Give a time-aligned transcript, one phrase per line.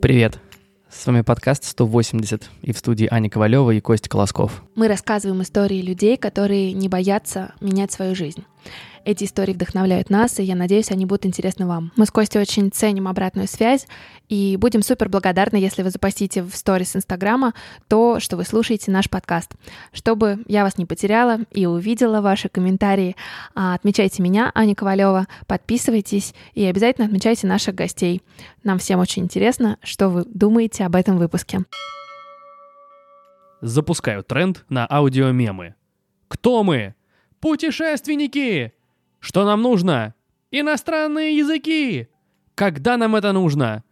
[0.00, 0.38] Привет!
[0.88, 4.62] С вами подкаст 180 и в студии Аня Ковалева и Костя Колосков.
[4.74, 8.44] Мы рассказываем истории людей, которые не боятся менять свою жизнь.
[9.04, 11.90] Эти истории вдохновляют нас, и я надеюсь, они будут интересны вам.
[11.96, 13.86] Мы с Костей очень ценим обратную связь
[14.28, 17.54] и будем супер благодарны, если вы запостите в сторис Инстаграма
[17.88, 19.52] то, что вы слушаете наш подкаст.
[19.92, 23.16] Чтобы я вас не потеряла и увидела ваши комментарии,
[23.54, 28.22] а, отмечайте меня, Аня Ковалева, подписывайтесь и обязательно отмечайте наших гостей.
[28.64, 31.60] Нам всем очень интересно, что вы думаете об этом выпуске.
[33.62, 35.74] Запускаю тренд на аудиомемы.
[36.28, 36.94] Кто мы?
[37.40, 38.74] Путешественники!
[39.18, 40.14] Что нам нужно?
[40.50, 42.08] Иностранные языки!
[42.54, 43.82] Когда нам это нужно?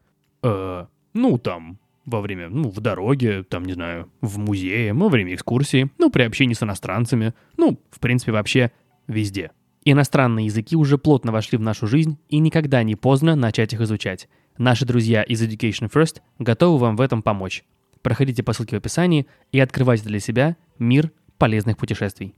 [0.42, 0.84] Э,
[1.14, 5.90] ну там, во время, ну, в дороге, там, не знаю, в музее, во время экскурсии,
[5.96, 8.70] ну, при общении с иностранцами, ну, в принципе, вообще
[9.06, 9.50] везде.
[9.84, 14.28] Иностранные языки уже плотно вошли в нашу жизнь, и никогда не поздно начать их изучать.
[14.58, 17.64] Наши друзья из Education First готовы вам в этом помочь.
[18.02, 22.34] Проходите по ссылке в описании и открывайте для себя мир полезных путешествий.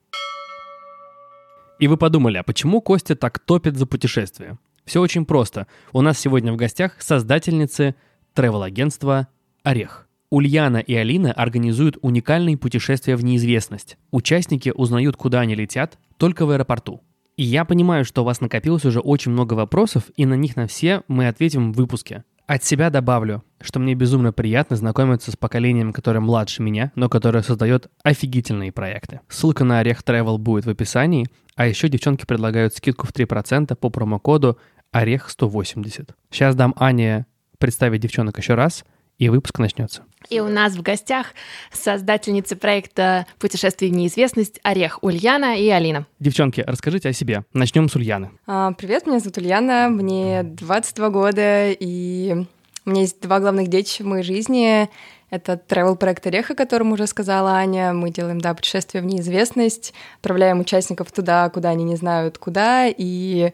[1.80, 4.58] И вы подумали, а почему Костя так топит за путешествия?
[4.84, 5.66] Все очень просто.
[5.94, 7.94] У нас сегодня в гостях создательницы
[8.36, 9.28] travel-агентства
[9.62, 10.06] «Орех».
[10.28, 13.96] Ульяна и Алина организуют уникальные путешествия в неизвестность.
[14.10, 17.00] Участники узнают, куда они летят, только в аэропорту.
[17.36, 20.66] И я понимаю, что у вас накопилось уже очень много вопросов, и на них на
[20.66, 22.24] все мы ответим в выпуске.
[22.50, 27.44] От себя добавлю, что мне безумно приятно знакомиться с поколением, которое младше меня, но которое
[27.44, 29.20] создает офигительные проекты.
[29.28, 33.88] Ссылка на Орех Travel будет в описании, а еще девчонки предлагают скидку в 3% по
[33.88, 34.58] промокоду
[34.92, 36.10] Орех180.
[36.32, 37.26] Сейчас дам Ане
[37.58, 38.84] представить девчонок еще раз,
[39.16, 40.02] и выпуск начнется.
[40.28, 41.28] И у нас в гостях
[41.72, 46.06] создательницы проекта «Путешествие в неизвестность» Орех Ульяна и Алина.
[46.20, 47.44] Девчонки, расскажите о себе.
[47.54, 48.30] Начнем с Ульяны.
[48.46, 52.46] А, привет, меня зовут Ульяна, мне 22 года, и
[52.84, 54.88] у меня есть два главных детища в моей жизни.
[55.30, 57.92] Это travel проект Ореха, о котором уже сказала Аня.
[57.92, 63.52] Мы делаем, да, путешествие в неизвестность, отправляем участников туда, куда они не знают куда, и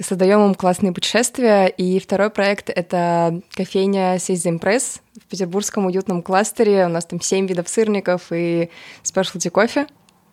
[0.00, 1.66] создаем им классные путешествия.
[1.66, 6.86] И второй проект— это кофейня Season Press в петербургском уютном кластере.
[6.86, 8.70] У нас там семь видов сырников и
[9.02, 9.86] спешлти кофе.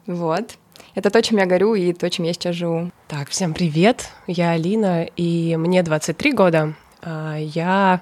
[0.08, 0.58] Вот.
[0.96, 2.92] Это то, чем я горю, и то, чем я сейчас живу.
[3.08, 4.10] Так, всем привет.
[4.28, 6.74] Я Алина, и мне 23 года.
[7.02, 8.02] А, я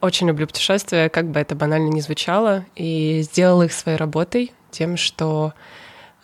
[0.00, 4.96] очень люблю путешествия, как бы это банально ни звучало, и сделала их своей работой тем,
[4.96, 5.52] что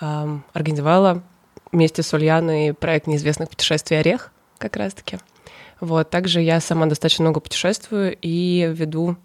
[0.00, 1.22] эм, организовала
[1.70, 5.18] вместе с Ульяной проект неизвестных путешествий «Орех», как раз-таки.
[5.80, 9.16] Вот, также я сама достаточно много путешествую и веду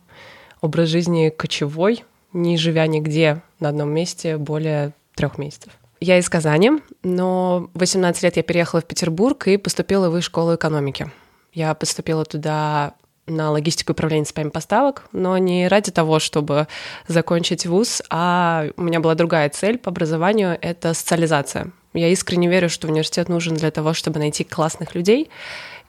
[0.61, 5.73] образ жизни кочевой, не живя нигде на одном месте более трех месяцев.
[5.99, 6.71] Я из Казани,
[7.03, 11.11] но в 18 лет я переехала в Петербург и поступила в высшую школу экономики.
[11.53, 12.95] Я поступила туда
[13.25, 16.67] на логистику и управление цепями поставок, но не ради того, чтобы
[17.07, 21.71] закончить вуз, а у меня была другая цель по образованию— это социализация.
[21.93, 25.29] Я искренне верю, что университет нужен для того, чтобы найти классных людей,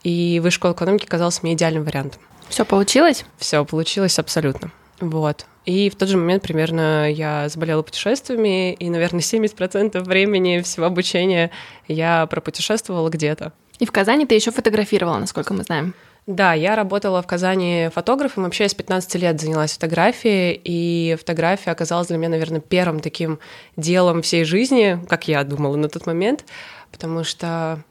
[0.02, 2.20] и высшая школа экономики казалась мне идеальным вариантом.
[2.48, 3.24] Все получилось?
[3.38, 4.70] Все получилось абсолютно.
[5.00, 5.46] Вот.
[5.64, 11.50] И в тот же момент примерно я заболела путешествиями, и, наверное, 70% времени всего обучения
[11.88, 13.52] я пропутешествовала где-то.
[13.78, 15.94] И в Казани ты еще фотографировала, насколько мы знаем.
[16.26, 21.70] Да, я работала в Казани фотографом, вообще я с 15 лет занялась фотографией, и фотография
[21.70, 23.38] оказалась для меня, наверное, первым таким
[23.76, 26.46] делом всей жизни, как я думала на тот момент,
[26.90, 27.84] потому что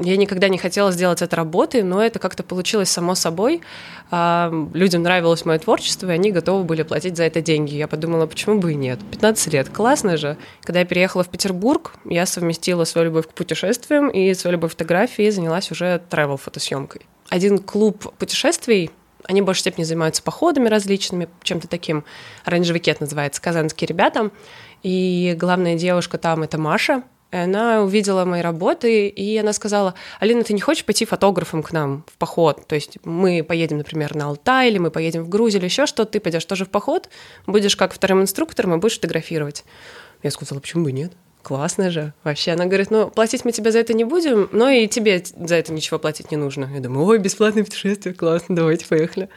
[0.00, 3.62] я никогда не хотела сделать это работой, но это как-то получилось само собой.
[4.10, 7.74] А, людям нравилось мое творчество, и они готовы были платить за это деньги.
[7.74, 9.00] Я подумала, почему бы и нет?
[9.10, 10.36] 15 лет, классно же.
[10.62, 14.74] Когда я переехала в Петербург, я совместила свою любовь к путешествиям и свою любовь к
[14.74, 17.06] фотографии и занялась уже travel-фотосъемкой.
[17.28, 18.90] Один клуб путешествий
[19.24, 22.04] они в большей степени занимаются походами различными, чем-то таким.
[22.44, 24.30] Оранжевый кет называется, казанские ребята.
[24.82, 30.54] И главная девушка там— это Маша, она увидела мои работы, и она сказала, Алина, ты
[30.54, 32.66] не хочешь пойти фотографом к нам в поход?
[32.66, 36.06] То есть мы поедем, например, на Алтай, или мы поедем в Грузию, или еще что
[36.06, 37.10] ты пойдешь тоже в поход,
[37.46, 39.64] будешь как вторым инструктором и будешь фотографировать.
[40.22, 41.12] Я сказала, почему бы нет?
[41.42, 42.12] Классно же.
[42.24, 45.54] Вообще, она говорит, ну, платить мы тебе за это не будем, но и тебе за
[45.54, 46.68] это ничего платить не нужно.
[46.74, 49.28] Я думаю, ой, бесплатное путешествие, классно, давайте, поехали.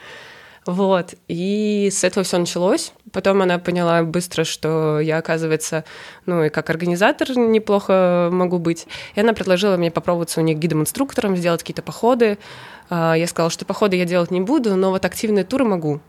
[0.65, 1.15] Вот.
[1.27, 2.93] И с этого все началось.
[3.11, 5.85] Потом она поняла быстро, что я, оказывается,
[6.25, 8.87] ну и как организатор неплохо могу быть.
[9.15, 12.37] И она предложила мне попробоваться у них гидом-инструктором, сделать какие-то походы.
[12.89, 15.99] А, я сказала, что походы я делать не буду, но вот активные туры могу.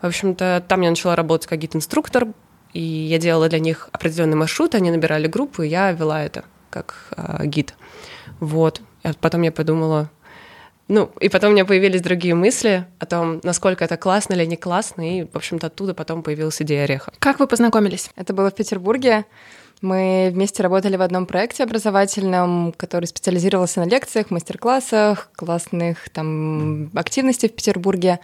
[0.00, 2.26] В общем-то, там я начала работать как гид-инструктор,
[2.72, 7.12] и я делала для них определенный маршрут, они набирали группу, и я вела это как
[7.16, 7.74] э, гид.
[8.40, 8.80] Вот.
[9.04, 10.10] И потом я подумала,
[10.88, 14.56] Ну, и потом у меня появились другие мысли о том, насколько это классно или не
[14.56, 17.12] классно, и, в общем-то, оттуда потом появилась идея ореха.
[17.18, 18.10] Как вы познакомились?
[18.16, 19.24] Это было в Петербурге.
[19.80, 27.48] Мы вместе работали в одном проекте образовательном, который специализировался на лекциях, мастер-классах, классных там активностей
[27.48, 28.20] в Петербурге.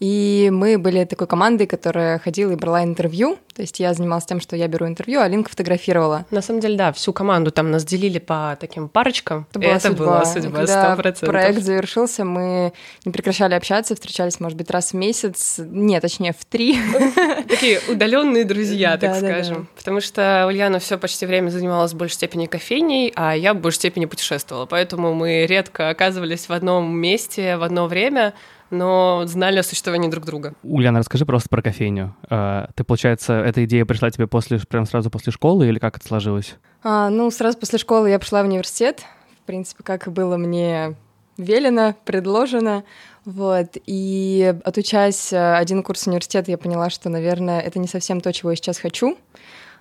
[0.00, 3.38] И мы были такой командой, которая ходила и брала интервью.
[3.54, 6.24] То есть я занималась тем, что я беру интервью, а Линка фотографировала.
[6.30, 9.46] На самом деле, да, всю команду там нас делили по таким парочкам.
[9.50, 10.04] Это была это судьба.
[10.06, 11.26] была судьба, Когда 100%.
[11.26, 12.72] проект завершился, мы
[13.04, 15.56] не прекращали общаться, встречались, может быть, раз в месяц.
[15.58, 16.78] Нет, точнее, в три.
[17.48, 19.68] Такие удаленные друзья, так скажем.
[19.76, 23.76] Потому что Ульяна все почти время занималась в большей степени кофейней, а я в большей
[23.76, 24.64] степени путешествовала.
[24.64, 28.32] Поэтому мы редко оказывались в одном месте в одно время,
[28.70, 30.54] но знали о существовании друг друга.
[30.62, 32.14] Ульяна, расскажи просто про кофейню.
[32.28, 36.06] Э, Ты, получается, эта идея пришла тебе после, прям сразу после школы или как это
[36.06, 36.56] сложилось?
[36.82, 39.04] А, ну, сразу после школы я пошла в университет.
[39.42, 40.94] В принципе, как и было мне
[41.36, 42.84] велено, предложено.
[43.24, 43.76] Вот.
[43.86, 48.50] И отучась э, один курс университета, я поняла, что, наверное, это не совсем то, чего
[48.50, 49.18] я сейчас хочу.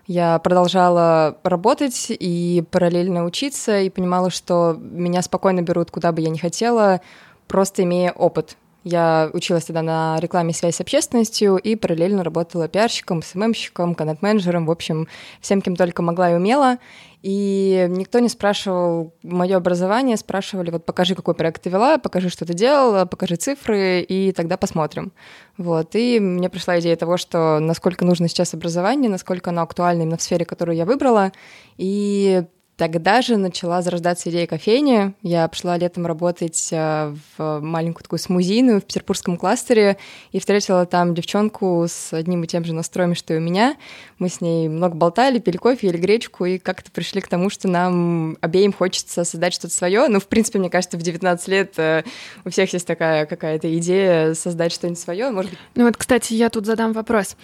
[0.07, 6.30] Я продолжала работать и параллельно учиться, и понимала, что меня спокойно берут, куда бы я
[6.30, 7.01] ни хотела,
[7.47, 8.57] просто имея опыт.
[8.84, 14.72] Я училась тогда на рекламе связь с общественностью и параллельно работала пиарщиком, СММщиком, коннект-менеджером, в
[14.72, 15.08] общем,
[15.42, 16.78] всем, кем только могла и умела.
[17.22, 22.46] И никто не спрашивал мое образование, спрашивали, вот покажи, какой проект ты вела, покажи, что
[22.46, 25.12] ты делала, покажи цифры, и тогда посмотрим.
[25.58, 25.96] Вот.
[25.96, 30.22] И мне пришла идея того, что насколько нужно сейчас образование, насколько оно актуально именно в
[30.22, 31.34] сфере, которую я выбрала.
[31.76, 32.46] И
[32.80, 35.14] Тогда же начала зарождаться идея кофейни.
[35.22, 39.98] Я пошла летом работать э, в маленькую такую смузийную в петербургском кластере
[40.31, 43.76] и встретила там девчонку с одним и тем же настроем, что и у меня.
[44.18, 47.68] Мы с ней много болтали, пили кофе, ели гречку и как-то пришли к тому, что
[47.68, 50.08] нам обеим хочется создать что-то свое.
[50.08, 52.04] Ну, в принципе, мне кажется, в 19 лет э,
[52.46, 55.31] у всех есть такая какая-то идея создать что-нибудь свое.
[55.31, 57.36] Может Ну вот, кстати, я тут задам вопрос.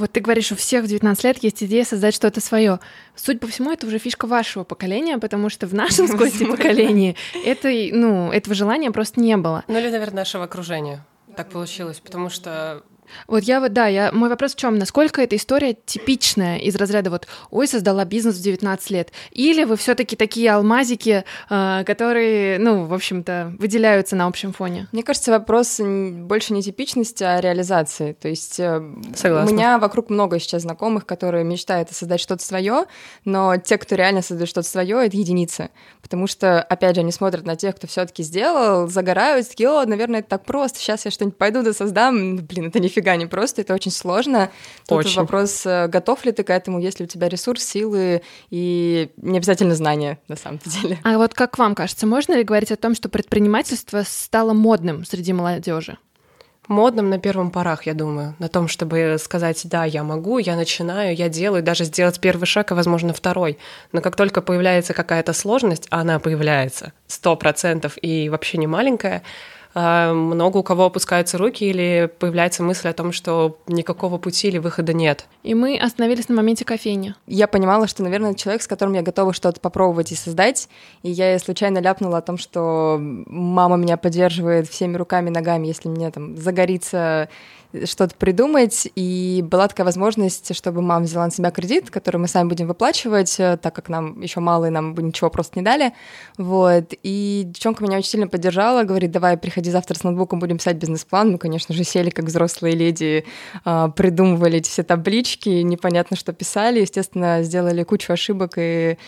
[0.00, 2.80] Вот ты говоришь, у всех в 19 лет есть идея создать что-то свое.
[3.14, 7.16] Суть по всему, это уже фишка вашего поколения, потому что в нашем с Костей поколении
[7.44, 9.62] этой, ну, этого желания просто не было.
[9.68, 11.04] Ну или, наверное, нашего окружения.
[11.36, 12.82] Так получилось, потому что
[13.26, 14.78] Вот я вот, да, я, мой вопрос в чем?
[14.78, 19.12] Насколько эта история типичная из разряда вот, ой, создала бизнес в 19 лет?
[19.32, 24.88] Или вы все таки такие алмазики, э, которые, ну, в общем-то, выделяются на общем фоне?
[24.92, 28.12] Мне кажется, вопрос больше не типичности, а реализации.
[28.12, 28.82] То есть э,
[29.14, 29.50] Согласна.
[29.50, 32.84] у меня вокруг много сейчас знакомых, которые мечтают создать что-то свое,
[33.24, 35.70] но те, кто реально создает что-то свое, это единицы.
[36.02, 40.20] Потому что, опять же, они смотрят на тех, кто все-таки сделал, загорают, такие, о, наверное,
[40.20, 42.36] это так просто, сейчас я что-нибудь пойду да создам.
[42.36, 44.50] Блин, это нифига не просто, это очень сложно.
[44.86, 45.20] Тут Очень.
[45.20, 49.38] вопрос, э, готов ли ты к этому, есть ли у тебя ресурс, силы и не
[49.38, 50.98] обязательно знания, на самом деле.
[51.02, 55.32] А вот как вам кажется, можно ли говорить о том, что предпринимательство стало модным среди
[55.32, 55.98] молодежи?
[56.70, 61.14] модным на первом порах, я думаю, на том, чтобы сказать, да, я могу, я начинаю,
[61.14, 63.58] я делаю, даже сделать первый шаг, и, возможно, второй.
[63.92, 69.22] Но как только появляется какая-то сложность, а она появляется сто процентов и вообще не маленькая,
[69.74, 74.92] много у кого опускаются руки или появляется мысль о том, что никакого пути или выхода
[74.92, 75.26] нет.
[75.42, 77.14] И мы остановились на моменте кофейни.
[77.26, 80.68] я понимала, что, наверное, человек, с которым я готова что-то попробовать и создать.
[81.02, 85.88] И я случайно ляпнула о том, что мама меня поддерживает всеми руками и ногами, если
[85.88, 87.28] мне там загорится
[87.84, 88.88] что-то придумать.
[88.94, 93.38] И была такая возможность, чтобы мама взяла на себя кредит, который мы сами будем выплачивать,
[93.38, 95.92] э, так как нам еще мало, и нам бы ничего просто не дали.
[96.38, 96.92] Вот.
[97.02, 101.32] И девчонка меня очень сильно поддержала, говорит, давай, приходи завтра с ноутбуком, будем писать бизнес-план.
[101.32, 103.24] Мы, конечно же, сели как взрослые леди,
[103.64, 106.80] а, придумывали эти все таблички, непонятно, что писали.
[106.80, 108.98] Естественно, сделали кучу ошибок и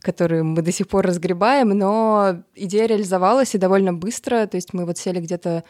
[0.00, 4.46] которые мы до сих пор разгребаем, но идея реализовалась и довольно быстро.
[4.46, 5.64] То есть мы вот сели где-то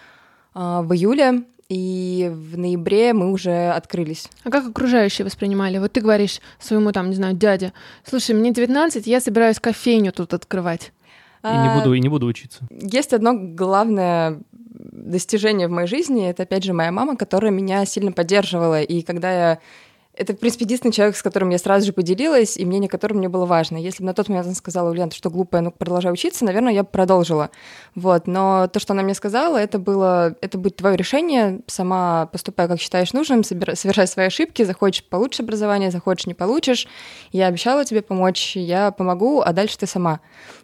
[0.55, 4.29] а, в июле, и в ноябре мы уже открылись.
[4.43, 5.79] А как окружающие воспринимали?
[5.79, 7.73] Вот ты говоришь своему, там, не знаю, дяде,
[8.05, 10.93] слушай, мне 19, я собираюсь кофейню тут открывать.
[11.45, 12.67] И не А, буду, и не буду учиться.
[12.71, 18.13] Есть одно главное достижение в моей жизни, это, опять же, моя мама, которая меня сильно
[18.13, 19.59] поддерживала, и когда я
[20.19, 23.29] это, в принципе, единственный человек, с которым я сразу же поделилась, и мнение которого мне
[23.29, 23.77] было важно.
[23.77, 26.83] Если бы на тот момент она сказала, Ульяна, что глупая, ну продолжай учиться, наверное, я
[26.83, 27.51] бы продолжила.
[27.95, 28.27] Вот.
[28.27, 32.81] Но то, что она мне сказала, это было, это будет твое решение, сама поступай, как
[32.81, 36.89] считаешь нужным, собира- совершай свои ошибки, захочешь— получишь образование, захочешь— не получишь.
[37.31, 40.19] Я обещала тебе помочь, я помогу, а дальше ты сама.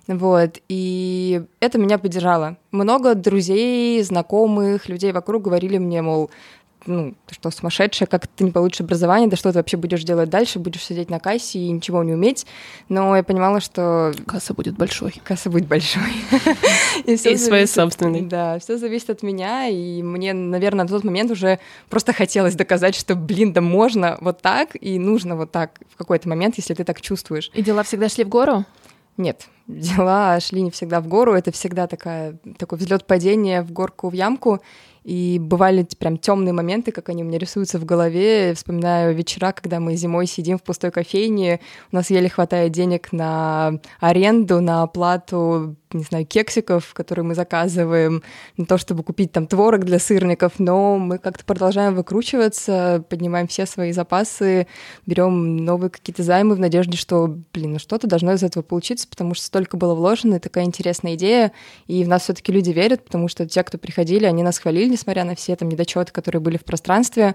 [0.09, 0.59] Вот.
[0.69, 2.57] И это меня поддержало.
[2.73, 6.31] Много друзей, знакомых, людей вокруг говорили мне, мол,
[6.87, 10.59] ну, что, сумасшедшая, как ты не получишь образование, да что ты вообще будешь делать дальше,
[10.59, 12.47] будешь сидеть на кассе и ничего не уметь.
[12.89, 14.13] Но я понимала, что...
[14.27, 15.15] Касса будет большой.
[15.25, 16.13] Касса будет большой.
[17.05, 18.23] И своей собственной.
[18.23, 22.95] Да, все зависит от меня, и мне, наверное, на тот момент уже просто хотелось доказать,
[22.95, 26.85] что, блин, да можно вот так, и нужно вот так в какой-то момент, если ты
[26.85, 27.51] так чувствуешь.
[27.55, 28.65] И дела всегда шли в гору?
[29.17, 34.13] Нет, дела шли не всегда в гору, это всегда такая, такой взлет-падение в горку, в
[34.13, 34.61] ямку,
[35.05, 38.49] и бывали прям темные моменты, как они у меня рисуются в голове.
[38.49, 41.61] Я вспоминаю вечера, когда мы зимой сидим в пустой кофейне,
[41.93, 48.23] у нас еле хватает денег на аренду, на оплату не знаю, кексиков, которые мы заказываем,
[48.57, 53.67] на то, чтобы купить там творог для сырников, но мы как-то продолжаем выкручиваться, поднимаем все
[53.67, 54.67] свои запасы,
[55.07, 59.35] берем новые какие-то займы в надежде, что, блин, ну что-то должно из этого получиться, потому
[59.35, 61.53] что столько было вложено, и такая интересная идея,
[61.87, 65.25] и в нас все-таки люди верят, потому что те, кто приходили, они нас хвалили, несмотря
[65.25, 67.35] на все там недочеты, которые были в пространстве,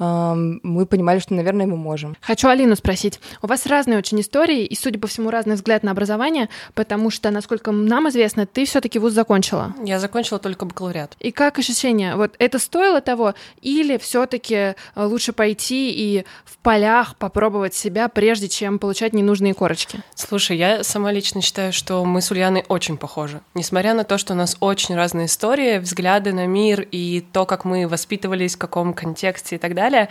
[0.00, 2.16] мы понимали, что, наверное, мы можем.
[2.20, 3.20] Хочу Алину спросить.
[3.42, 7.30] У вас разные очень истории, и, судя по всему, разный взгляд на образование, потому что,
[7.30, 9.74] насколько нам известно, ты все таки вуз закончила.
[9.84, 11.16] Я закончила только бакалавриат.
[11.20, 12.16] И как ощущение?
[12.16, 18.08] Вот это стоило того, или все таки э, лучше пойти и в полях попробовать себя,
[18.08, 20.00] прежде чем получать ненужные корочки?
[20.14, 23.40] Слушай, я сама лично считаю, что мы с Ульяной очень похожи.
[23.54, 27.64] Несмотря на то, что у нас очень разные истории, взгляды на мир и то, как
[27.64, 30.08] мы воспитывались, в каком контексте и так далее, далее,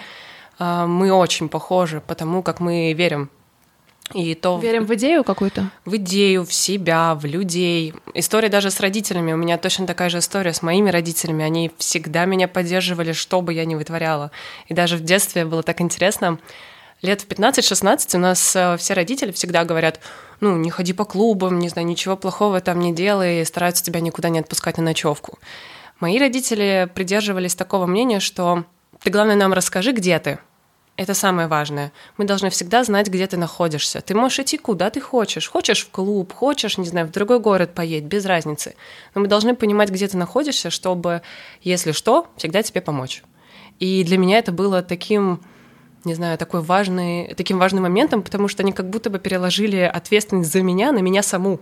[0.57, 3.29] а, мы очень похожи, потому как мы верим
[4.13, 5.69] и то Верим в идею какую-то?
[5.85, 7.93] В идею, в себя, в людей.
[8.15, 9.33] История даже с родителями.
[9.33, 11.45] У меня точно такая же история с моими родителями.
[11.45, 14.31] Они всегда меня поддерживали, что бы я ни вытворяла.
[14.67, 16.39] И даже в детстве было так интересно.
[17.03, 20.01] Лет в 15-16 у нас э, все родители всегда говорят,
[20.41, 24.29] ну, не ходи по клубам, не знаю, ничего плохого там не делай, стараются тебя никуда
[24.29, 25.39] не отпускать на ночевку.
[25.99, 28.65] Мои родители придерживались такого мнения, что
[29.01, 30.39] ты, главное, нам расскажи, где ты.
[30.97, 31.93] Это самое важное.
[32.17, 34.01] Мы должны всегда знать, где ты находишься.
[34.01, 35.47] Ты можешь идти куда ты хочешь.
[35.47, 38.75] Хочешь в клуб, хочешь, не знаю, в другой город поедь, без разницы.
[39.15, 41.21] Но мы должны понимать, где ты находишься, чтобы,
[41.61, 43.23] если что, всегда тебе помочь.
[43.79, 45.39] И для меня это было таким,
[46.03, 50.51] не знаю, такой важный, таким важным моментом, потому что они как будто бы переложили ответственность
[50.51, 51.61] за меня на меня саму.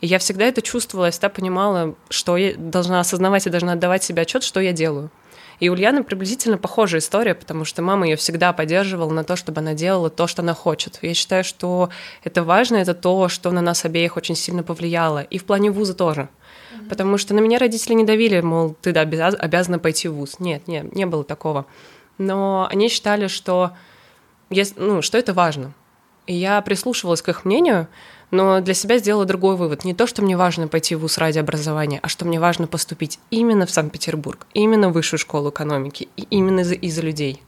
[0.00, 4.04] И я всегда это чувствовала, я всегда понимала, что я должна осознавать и должна отдавать
[4.04, 5.10] себе отчет, что я делаю.
[5.60, 9.60] И у Ульяны приблизительно похожая история, потому что мама ее всегда поддерживала на то, чтобы
[9.60, 10.98] она делала то, что она хочет.
[11.02, 11.90] Я считаю, что
[12.22, 15.22] это важно, это то, что на нас обеих очень сильно повлияло.
[15.22, 16.28] И в плане вуза тоже.
[16.88, 20.38] Потому что на меня родители не давили, мол, ты да, обязана пойти в вуз.
[20.38, 21.66] Нет, нет, не было такого.
[22.18, 23.72] Но они считали, что,
[24.76, 25.72] ну, что это важно.
[26.26, 27.88] И я прислушивалась к их мнению,
[28.30, 29.84] но для себя сделала другой вывод.
[29.84, 33.18] Не то, что мне важно пойти в ВУЗ ради образования, а что мне важно поступить
[33.30, 37.42] именно в Санкт-Петербург, именно в высшую школу экономики, и именно из-за, из людей.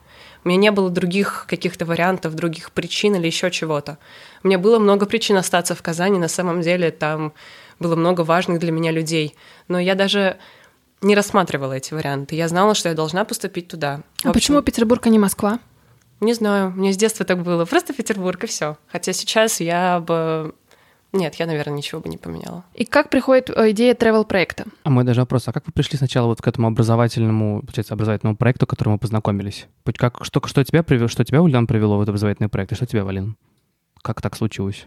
[0.45, 3.99] У меня не было других каких-то вариантов, других причин или еще чего-то.
[4.43, 7.35] У меня было много причин остаться в Казани, на самом деле там
[7.79, 9.35] было много важных для меня людей.
[9.69, 10.39] Но я даже
[11.03, 12.37] не рассматривала эти варианты.
[12.37, 14.03] Я знала, что я должна поступить туда.
[14.25, 15.61] А почему Петербург, а не Москва?
[16.21, 17.65] Не знаю, мне с детства так было.
[17.65, 18.77] Просто Петербург и все.
[18.89, 20.55] Хотя сейчас я бы
[21.13, 22.65] нет, я, наверное, ничего бы не поменяла.
[22.75, 24.65] И как приходит э, идея travel проекта?
[24.85, 28.37] А мой даже вопрос, а как вы пришли сначала вот к этому образовательному, получается, образовательному
[28.37, 29.67] проекту, к которому мы познакомились?
[29.97, 32.87] Как, что, что тебя привело, что тебя, Ульян, привело в этот образовательный проект, и что
[32.87, 33.37] тебя, Валин?
[34.03, 34.87] Как так случилось?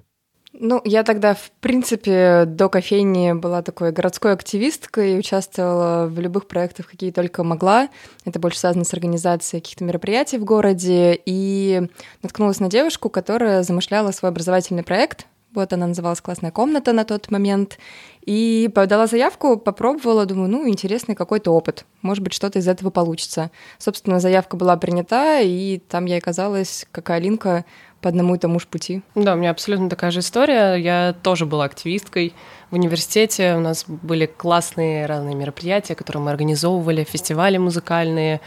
[0.54, 6.48] Ну, я тогда, в принципе, до кофейни была такой городской активисткой и участвовала в любых
[6.48, 7.90] проектах, какие только могла.
[8.24, 11.20] Это больше связано с организацией каких-то мероприятий в городе.
[11.26, 11.82] И
[12.22, 17.30] наткнулась на девушку, которая замышляла свой образовательный проект, вот она называлась «Классная комната» на тот
[17.32, 17.78] момент.
[18.26, 21.86] И подала заявку, попробовала, думаю, ну, интересный какой-то опыт.
[22.02, 23.52] Может быть, что-то из этого получится.
[23.78, 27.66] Собственно, заявка была принята, и там я оказалась, как Алинка,
[28.02, 29.02] по одному и тому же пути.
[29.16, 30.76] Да, у меня абсолютно такая же история.
[30.76, 32.34] Я тоже была активисткой
[32.70, 33.56] в университете.
[33.56, 38.42] У нас были классные разные мероприятия, которые мы организовывали, фестивали музыкальные,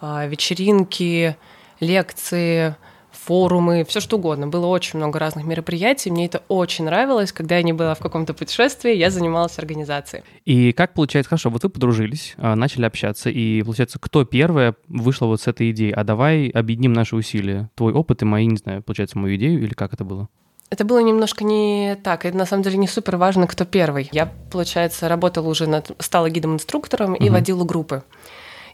[0.00, 1.36] а, вечеринки,
[1.80, 2.74] лекции—
[3.26, 4.46] форумы, все что угодно.
[4.46, 6.10] Было очень много разных мероприятий.
[6.10, 7.32] Мне это очень нравилось.
[7.32, 10.22] Когда я не была в каком-то путешествии, я занималась организацией.
[10.44, 15.26] И как получается, хорошо, вот вы подружились, а, начали общаться, и получается, кто первая вышла
[15.26, 15.92] вот с этой идеей?
[15.92, 17.68] А давай объединим наши усилия.
[17.74, 20.28] Твой опыт и мои, не знаю, получается, мою идею, или как это было?
[20.70, 22.24] Это было немножко не так.
[22.24, 24.08] Это на самом деле не супер важно, кто первый.
[24.12, 27.32] Я, получается, работала уже над, стала гидом-инструктором и угу.
[27.32, 28.04] водила группы.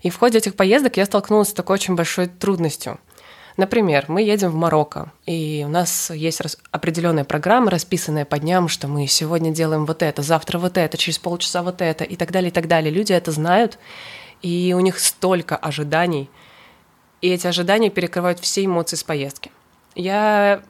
[0.03, 2.99] И в ходе этих поездок я столкнулась с такой очень большой трудностью–
[3.57, 6.41] Например, мы едем в Марокко, и у нас есть
[6.71, 11.19] определенная программа, расписанная по дням, что мы сегодня делаем вот это, завтра вот это, через
[11.19, 12.91] полчаса вот это, и так далее, и так далее.
[12.91, 13.79] Люди это знают,
[14.43, 16.29] И у них столько ожиданий,
[17.21, 19.53] и эти ожидания перекрывают все эмоции с поездки.
[19.95, 20.63] Я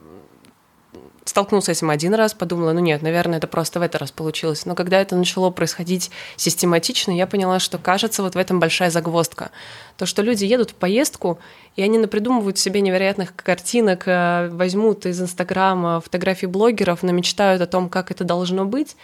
[1.25, 4.67] столкнулся с этим один раз, подумала, ну нет, наверное, это просто в этот раз получилось.
[4.67, 9.51] Но когда это начало происходить систематично, я поняла, что кажется, вот в этом большая загвоздка.
[9.97, 11.39] То, что люди едут в поездку,
[11.77, 17.89] и они напридумывают себе невероятных картинок, э, возьмут из Инстаграма фотографии блогеров, намечтают о том,
[17.89, 18.97] как это должно быть,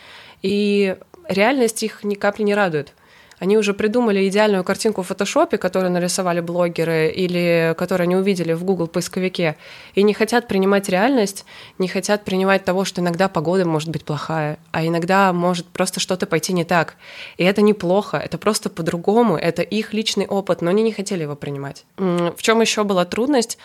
[0.42, 0.96] и
[1.28, 2.94] реальность их ни капли не радует.
[3.38, 8.64] Они уже придумали идеальную картинку в фотошопе, которую нарисовали блогеры или которую они увидели в
[8.64, 9.56] Google поисковике,
[9.94, 11.44] и не хотят принимать реальность,
[11.78, 16.26] не хотят принимать того, что иногда погода может быть плохая, а иногда может просто что-то
[16.26, 16.96] пойти не так.
[17.36, 21.36] И это неплохо, это просто по-другому, это их личный опыт, но они не хотели его
[21.36, 21.84] принимать.
[21.96, 23.58] В чем еще была трудность?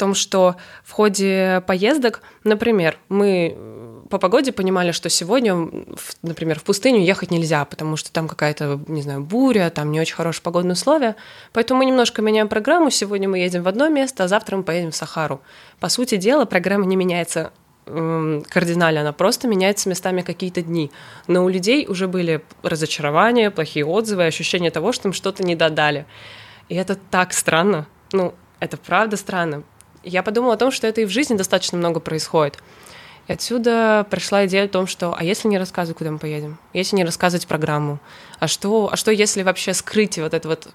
[0.00, 3.54] том, что в ходе поездок, например, мы
[4.10, 5.70] по погоде понимали, что сегодня,
[6.22, 10.14] например, в пустыню ехать нельзя, потому что там какая-то, не знаю, буря, там не очень
[10.14, 11.16] хорошие погодные условия.
[11.52, 12.90] Поэтому мы немножко меняем программу.
[12.90, 15.40] Сегодня мы едем в одно место, а завтра мы поедем в Сахару.
[15.78, 17.52] По сути дела, программа не меняется
[17.86, 20.92] кардинально, она просто меняется местами какие-то дни.
[21.26, 26.04] Но у людей уже были разочарования, плохие отзывы, ощущение того, что им что-то не додали.
[26.68, 27.86] И это так странно.
[28.12, 29.64] Ну, это правда странно
[30.02, 32.58] я подумала о том, что это и в жизни достаточно много происходит.
[33.30, 36.58] И отсюда пришла идея о том, что а если не рассказывать, куда мы поедем?
[36.72, 38.00] Если не рассказывать программу?
[38.40, 40.66] А что, а что если вообще скрыть вот это вот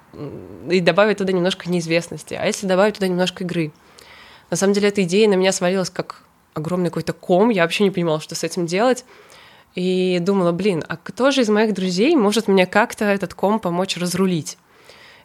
[0.71, 2.33] и добавить туда немножко неизвестности?
[2.33, 3.73] А если добавить туда немножко игры?
[4.51, 6.21] На самом деле эта идея на меня свалилась как
[6.53, 7.49] огромный какой-то ком.
[7.49, 9.03] Я вообще не понимала, что с этим делать.
[9.73, 13.97] И думала, блин, а кто же из моих друзей может мне как-то этот ком помочь
[13.97, 14.57] разрулить?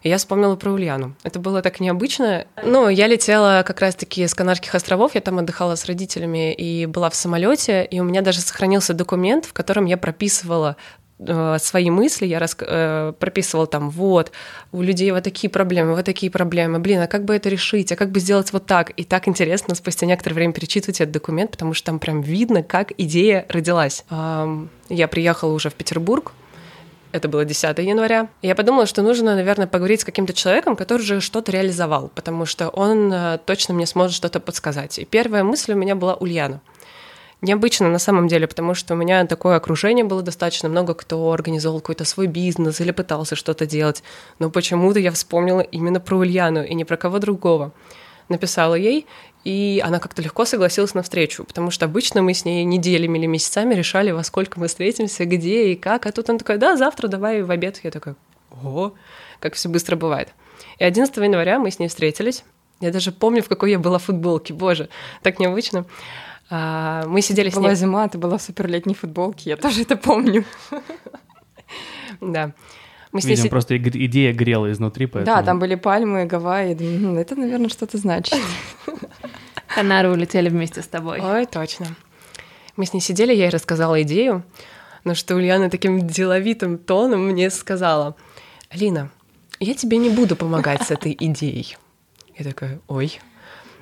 [0.03, 1.15] И я вспомнила про Ульяну.
[1.23, 2.45] Это было так необычно.
[2.63, 7.09] Ну, я летела как раз-таки с Канарских островов, я там отдыхала с родителями и была
[7.09, 10.75] в самолете, и у меня даже сохранился документ, в котором я прописывала
[11.19, 12.57] э, свои мысли, я рас...
[12.59, 14.31] э, прописывала там, вот,
[14.71, 17.95] у людей вот такие проблемы, вот такие проблемы, блин, а как бы это решить, а
[17.95, 18.89] как бы сделать вот так?
[18.91, 22.91] И так интересно спустя некоторое время перечитывать этот документ, потому что там прям видно, как
[22.97, 24.03] идея родилась.
[24.09, 26.33] Я приехала уже в Петербург,
[27.11, 28.29] это было 10 января.
[28.41, 32.69] Я подумала, что нужно, наверное, поговорить с каким-то человеком, который уже что-то реализовал, потому что
[32.69, 34.99] он э, точно мне сможет что-то подсказать.
[34.99, 36.61] И первая мысль у меня была Ульяна.
[37.41, 41.79] Необычно на самом деле, потому что у меня такое окружение было достаточно много, кто организовал
[41.79, 44.03] какой-то свой бизнес или пытался что-то делать.
[44.37, 47.71] Но почему-то я вспомнила именно про Ульяну и не про кого другого.
[48.29, 49.07] Написала ей,
[49.43, 53.25] и она как-то легко согласилась на встречу, потому что обычно мы с ней неделями или
[53.25, 56.05] месяцами решали, во сколько мы встретимся, где и как.
[56.05, 57.79] А тут она такая, да, завтра давай в обед.
[57.83, 58.15] Я такая,
[58.51, 58.91] о,
[59.39, 60.29] как все быстро бывает.
[60.77, 62.43] И 11 января мы с ней встретились.
[62.79, 64.53] Я даже помню, в какой я была футболке.
[64.53, 64.89] Боже,
[65.21, 65.85] так необычно.
[66.49, 67.63] А, мы сидели была с ней...
[67.63, 70.45] Была зима, ты была в суперлетней футболке, я тоже это помню.
[72.19, 72.53] Да.
[73.11, 73.51] Мы с ней Видимо, сид...
[73.51, 75.35] просто идея грела изнутри, поэтому...
[75.35, 76.73] Да, там были пальмы, Гавайи.
[77.17, 78.39] Это, наверное, что-то значит.
[79.75, 81.19] Канары улетели вместе с тобой.
[81.19, 81.87] Ой, точно.
[82.77, 84.43] Мы с ней сидели, я ей рассказала идею,
[85.03, 88.15] но что Ульяна таким деловитым тоном мне сказала,
[88.69, 89.11] «Алина,
[89.59, 91.77] я тебе не буду помогать с этой идеей».
[92.37, 93.19] Я такая, ой,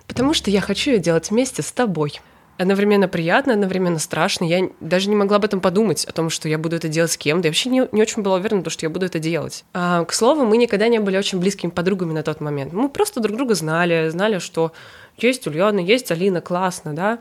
[0.07, 2.19] потому что я хочу ее делать вместе с тобой
[2.59, 4.43] одновременно приятно, одновременно страшно.
[4.43, 7.17] Я даже не могла об этом подумать, о том, что я буду это делать с
[7.17, 7.47] кем-то.
[7.47, 9.63] Я вообще не, не очень была уверена, что я буду это делать.
[9.73, 12.73] А, к слову, мы никогда не были очень близкими подругами на тот момент.
[12.73, 14.73] Мы просто друг друга знали, знали, что
[15.17, 17.19] есть Ульяна, есть Алина, классно, да.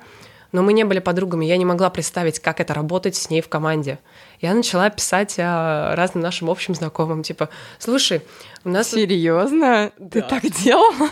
[0.50, 3.48] Но мы не были подругами, я не могла представить, как это работать с ней в
[3.48, 3.98] команде.
[4.40, 7.48] Я начала писать а, разным нашим общим знакомым, типа,
[7.78, 8.22] слушай,
[8.64, 8.90] у нас...
[8.90, 9.92] Серьезно?
[9.98, 10.08] Да.
[10.08, 11.10] Ты так делала?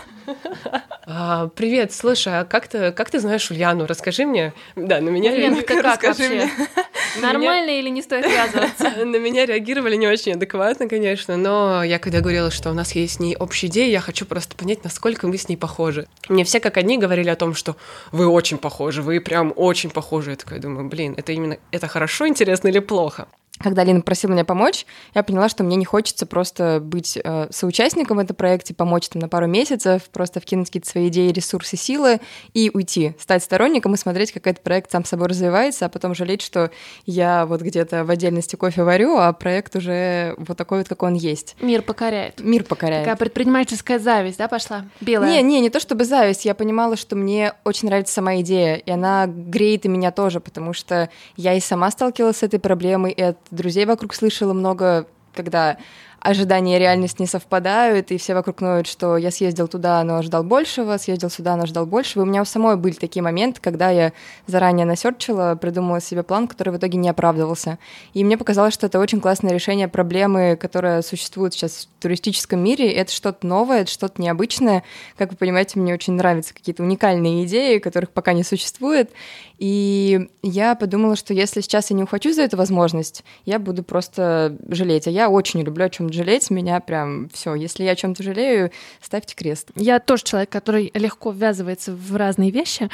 [1.09, 3.85] А, привет, слушай, а как ты, как ты знаешь Ульяну?
[3.85, 4.53] Расскажи мне.
[4.75, 5.31] Да, на меня...
[5.31, 6.49] Ульяна, как расскажи мне.
[7.21, 8.89] Нормально или не стоит связываться?
[9.05, 13.15] На меня реагировали не очень адекватно, конечно, но я когда говорила, что у нас есть
[13.15, 16.07] с ней общая идея, я хочу просто понять, насколько мы с ней похожи.
[16.29, 17.75] Мне все как одни говорили о том, что
[18.11, 20.31] вы очень похожи, вы прям очень похожи.
[20.31, 23.16] Я такая думаю, блин, это именно, это хорошо, интересно или плохо?
[23.59, 28.17] Когда Лина просила меня помочь, я поняла, что мне не хочется просто быть э, соучастником
[28.17, 32.19] в этом проекте, помочь там на пару месяцев, просто вкинуть какие-то свои идеи, ресурсы, силы
[32.53, 36.41] и уйти, стать сторонником и смотреть, как этот проект сам собой развивается, а потом жалеть,
[36.41, 36.71] что
[37.05, 41.13] я вот где-то в отдельности кофе варю, а проект уже вот такой вот, как он
[41.13, 41.55] есть.
[41.61, 42.39] Мир покоряет.
[42.39, 43.03] Мир покоряет.
[43.03, 44.85] Такая предпринимательская зависть, да, пошла?
[45.01, 45.29] Белая.
[45.29, 48.91] Не, не, не то чтобы зависть, я понимала, что мне очень нравится сама идея, и
[48.91, 53.21] она греет и меня тоже, потому что я и сама сталкивалась с этой проблемой, и
[53.21, 55.77] от друзей вокруг слышала много, когда
[56.19, 60.43] ожидания и реальность не совпадают, и все вокруг ноют, что я съездил туда, но ожидал
[60.43, 62.23] большего, съездил сюда, но ожидал большего.
[62.23, 64.13] И у меня у самой были такие моменты, когда я
[64.45, 67.77] заранее насерчила, придумала себе план, который в итоге не оправдывался.
[68.13, 72.91] И мне показалось, что это очень классное решение проблемы, которая существует сейчас в туристическом мире.
[72.91, 74.83] Это что-то новое, это что-то необычное.
[75.17, 79.11] Как вы понимаете, мне очень нравятся какие-то уникальные идеи, которых пока не существует.
[79.59, 84.55] И я подумала, что если сейчас я не ухвачу за эту возможность, я буду просто
[84.69, 85.07] жалеть.
[85.07, 86.49] А я очень люблю о чем-то жалеть.
[86.49, 87.55] Меня прям все.
[87.55, 89.69] Если я о чем-то жалею, ставьте крест.
[89.75, 92.89] Я тоже человек, который легко ввязывается в разные вещи.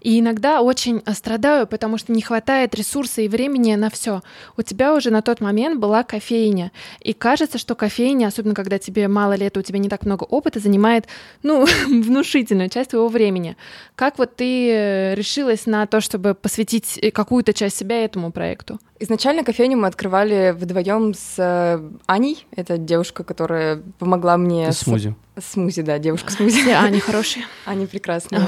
[0.00, 4.20] И иногда очень страдаю, потому что не хватает ресурса и времени на все.
[4.56, 6.72] У тебя уже на тот момент была кофейня.
[7.00, 10.60] И кажется, что кофейня, особенно когда тебе мало лет, у тебя не так много опыта,
[10.60, 11.06] занимает,
[11.42, 13.56] ну, внушительную часть твоего времени.
[13.96, 18.78] Как вот ты решилась на то, чтобы посвятить э, какую-то часть себя этому проекту?
[19.00, 22.46] Изначально кофейню мы открывали вдвоем с э, Аней.
[22.54, 24.70] Это девушка, которая помогла мне...
[24.70, 24.78] С...
[24.78, 25.14] Смузи.
[25.36, 26.62] Смузи, да, девушка смузи.
[26.62, 27.44] Все, Ани хорошие.
[27.64, 28.46] Они прекрасные.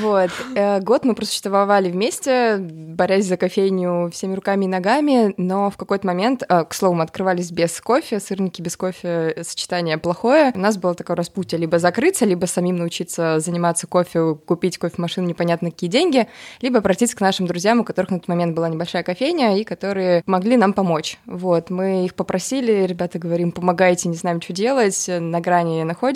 [0.00, 0.30] Вот.
[0.56, 6.04] Э, год мы просуществовали вместе, борясь за кофейню всеми руками и ногами, но в какой-то
[6.04, 10.50] момент, к слову, мы открывались без кофе, сырники без кофе, сочетание плохое.
[10.52, 15.70] У нас было такое распутье, либо закрыться, либо самим научиться заниматься кофе, купить кофемашину непонятно
[15.70, 16.26] какие деньги,
[16.60, 20.24] либо обратиться к нашим друзьям, у которых на тот момент была небольшая кофейня, и которые
[20.26, 21.18] могли нам помочь.
[21.26, 26.15] Вот, мы их попросили, ребята говорим, помогайте, не знаем, что делать, на грани находимся,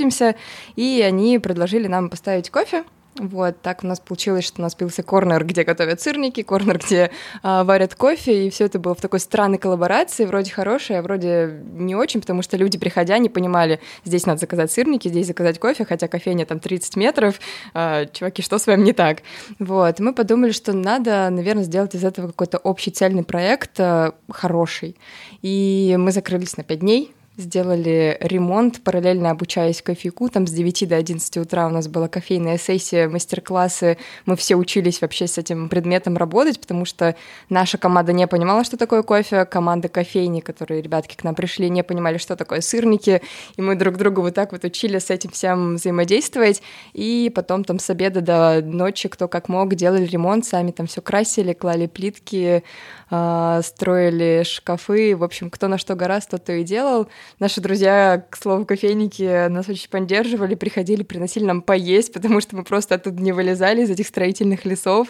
[0.76, 2.84] и они предложили нам поставить кофе,
[3.20, 7.10] вот, так у нас получилось, что у нас появился корнер, где готовят сырники, корнер, где
[7.42, 11.60] а, варят кофе, и все это было в такой странной коллаборации, вроде хорошей, а вроде
[11.74, 15.84] не очень, потому что люди, приходя, не понимали, здесь надо заказать сырники, здесь заказать кофе,
[15.84, 17.40] хотя кофейня там 30 метров,
[17.74, 19.18] а, чуваки, что с вами не так?
[19.58, 24.96] Вот, мы подумали, что надо, наверное, сделать из этого какой-то общий цельный проект а, хороший,
[25.42, 30.29] и мы закрылись на 5 дней, сделали ремонт, параллельно обучаясь кофейку.
[30.29, 33.98] Там с 9 до 11 утра у нас была кофейная сессия, мастер-классы.
[34.26, 37.16] Мы все учились вообще с этим предметом работать, потому что
[37.48, 39.44] наша команда не понимала, что такое кофе.
[39.44, 43.22] Команда кофейни, которые ребятки к нам пришли, не понимали, что такое сырники.
[43.57, 46.62] И мы друг другу вот так вот учили с этим всем взаимодействовать.
[46.92, 51.00] И потом там с обеда до ночи кто как мог делали ремонт, сами там все
[51.00, 52.62] красили, клали плитки,
[53.11, 55.16] а, строили шкафы.
[55.16, 57.09] В общем, кто на что гораздо, тот то и делал.
[57.38, 62.64] Наши друзья, к слову, кофейники нас очень поддерживали, приходили, приносили нам поесть, потому что мы
[62.64, 65.08] просто оттуда не вылезали из этих строительных лесов.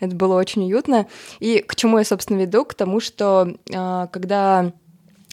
[0.00, 1.06] Это было очень уютно.
[1.38, 2.64] И к чему я, собственно, веду?
[2.64, 4.72] К тому, что а, когда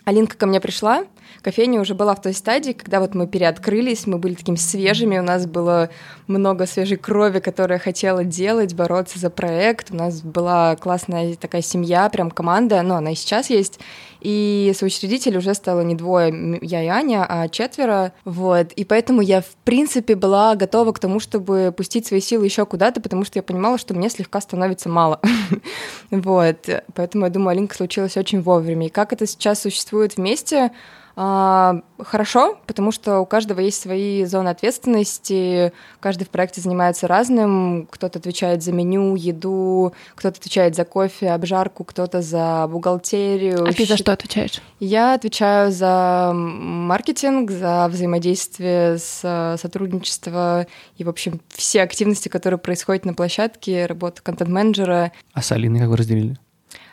[0.06, 1.06] Алинка ко мне пришла,
[1.42, 5.24] кофейня уже была в той стадии, когда вот мы переоткрылись, мы были такими свежими, у
[5.24, 5.90] нас было
[6.28, 12.10] много свежей крови, которая хотела делать, бороться за проект, у нас была классная такая семья,
[12.10, 13.80] прям команда, но она и сейчас есть,
[14.20, 19.42] и соучредителей уже стало не двое, я и Аня, а четверо, вот, и поэтому я,
[19.42, 23.44] в принципе, была готова к тому, чтобы пустить свои силы еще куда-то, потому что я
[23.44, 25.22] понимала, что мне слегка становится мало,
[26.12, 30.72] вот, поэтому я думаю, Алинка случилась очень вовремя, и как это сейчас существует вместе,
[31.18, 38.20] хорошо, потому что у каждого есть свои зоны ответственности, каждый в проекте занимается разным, кто-то
[38.20, 43.68] отвечает за меню, еду, кто-то отвечает за кофе, обжарку, кто-то за бухгалтерию.
[43.68, 44.62] А ты за что отвечаешь?
[44.80, 53.06] Я отвечаю за маркетинг, за взаимодействие с сотрудничество и, в общем, все активности, которые происходят
[53.06, 55.12] на площадке, работа контент-менеджера.
[55.34, 56.38] А с Алиной как вы разделили?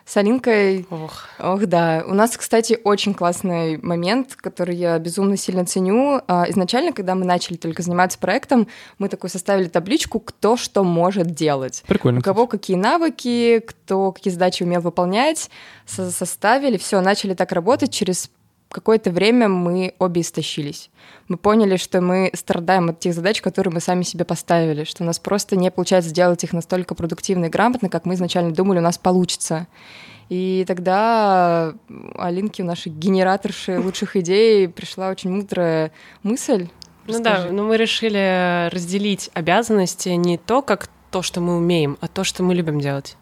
[0.06, 0.86] С Алинкой...
[0.90, 1.24] Ох.
[1.38, 2.04] Ох, да.
[2.06, 6.20] У нас, кстати, очень классный момент, который я безумно сильно ценю.
[6.28, 11.28] А, изначально, когда мы начали только заниматься проектом, мы такой составили табличку, кто что может
[11.28, 11.82] делать.
[11.86, 12.18] Прикольно.
[12.18, 15.48] У кого какие навыки, кто какие задачи умел выполнять.
[15.86, 17.90] Составили, все, начали так работать.
[17.90, 18.30] Через
[18.74, 20.90] какое-то время мы обе истощились.
[21.28, 25.06] Мы поняли, что мы страдаем от тех задач, которые мы сами себе поставили, что у
[25.06, 28.82] нас просто не получается сделать их настолько продуктивно и грамотно, как мы изначально думали, у
[28.82, 29.68] нас получится.
[30.28, 31.74] И тогда
[32.16, 36.68] Алинке, нашей генераторши лучших идей, пришла очень мудрая мысль.
[37.06, 42.08] Ну да, но мы решили разделить обязанности не то, как то, что мы умеем, а
[42.08, 43.16] то, что мы любим делать.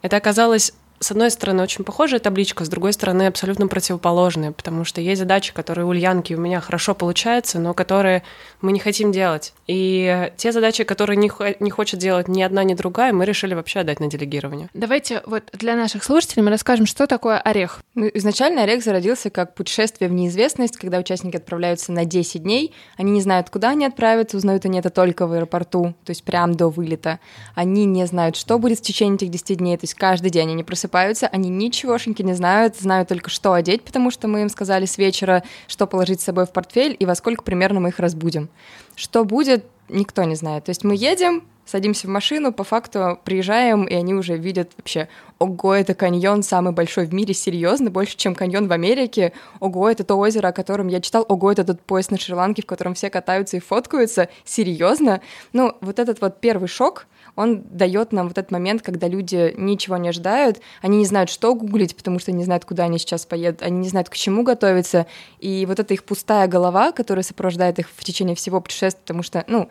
[0.00, 0.72] Это оказалось
[1.04, 5.52] с одной стороны, очень похожая табличка, с другой стороны, абсолютно противоположная, потому что есть задачи,
[5.52, 8.22] которые у Ульянки у меня хорошо получаются, но которые
[8.62, 9.52] мы не хотим делать.
[9.66, 13.80] И те задачи, которые не, не хочет делать ни одна, ни другая, мы решили вообще
[13.80, 14.70] отдать на делегирование.
[14.72, 17.82] Давайте вот для наших слушателей мы расскажем, что такое орех.
[17.94, 23.12] Ну, изначально орех зародился как путешествие в неизвестность, когда участники отправляются на 10 дней, они
[23.12, 26.68] не знают, куда они отправятся, узнают они это только в аэропорту, то есть прям до
[26.68, 27.20] вылета.
[27.54, 30.64] Они не знают, что будет в течение этих 10 дней, то есть каждый день они
[30.64, 34.86] просыпаются просыпаются, они ничегошеньки не знают, знают только, что одеть, потому что мы им сказали
[34.86, 38.48] с вечера, что положить с собой в портфель и во сколько примерно мы их разбудим.
[38.94, 40.64] Что будет, никто не знает.
[40.64, 45.08] То есть мы едем, садимся в машину, по факту приезжаем, и они уже видят вообще,
[45.38, 50.04] ого, это каньон самый большой в мире, серьезно, больше, чем каньон в Америке, ого, это
[50.04, 53.10] то озеро, о котором я читал, ого, это тот поезд на Шри-Ланке, в котором все
[53.10, 55.20] катаются и фоткаются, серьезно.
[55.52, 59.96] Ну, вот этот вот первый шок, он дает нам вот этот момент, когда люди ничего
[59.96, 63.62] не ожидают, они не знают, что гуглить, потому что не знают, куда они сейчас поедут,
[63.62, 65.06] они не знают, к чему готовиться,
[65.40, 69.44] и вот эта их пустая голова, которая сопровождает их в течение всего путешествия, потому что,
[69.48, 69.68] ну,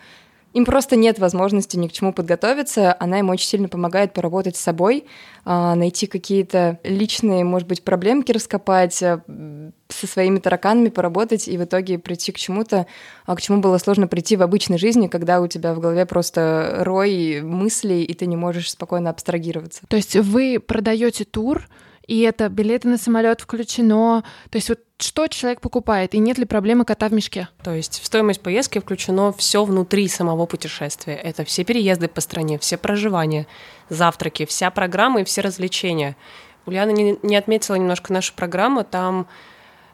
[0.54, 2.96] им просто нет возможности ни к чему подготовиться.
[3.00, 5.06] Она им очень сильно помогает поработать с собой,
[5.46, 9.22] а, найти какие-то личные, может быть, проблемки раскопать, а,
[9.90, 12.86] со своими тараканами поработать и в итоге прийти к чему-то,
[13.26, 16.78] а, к чему было сложно прийти в обычной жизни, когда у тебя в голове просто
[16.80, 19.82] рой мыслей, и ты не можешь спокойно абстрагироваться.
[19.88, 21.68] То есть вы продаете тур,
[22.08, 24.24] и это билеты на самолет включено.
[24.50, 27.50] То есть вот что человек покупает, и нет ли проблемы кота в мешке?
[27.64, 31.16] То есть в стоимость поездки включено все внутри самого путешествия.
[31.16, 33.48] Это все переезды по стране, все проживания,
[33.90, 36.16] завтраки, вся программа и все развлечения.
[36.66, 39.28] Ульяна не, не отметила немножко нашу программу, там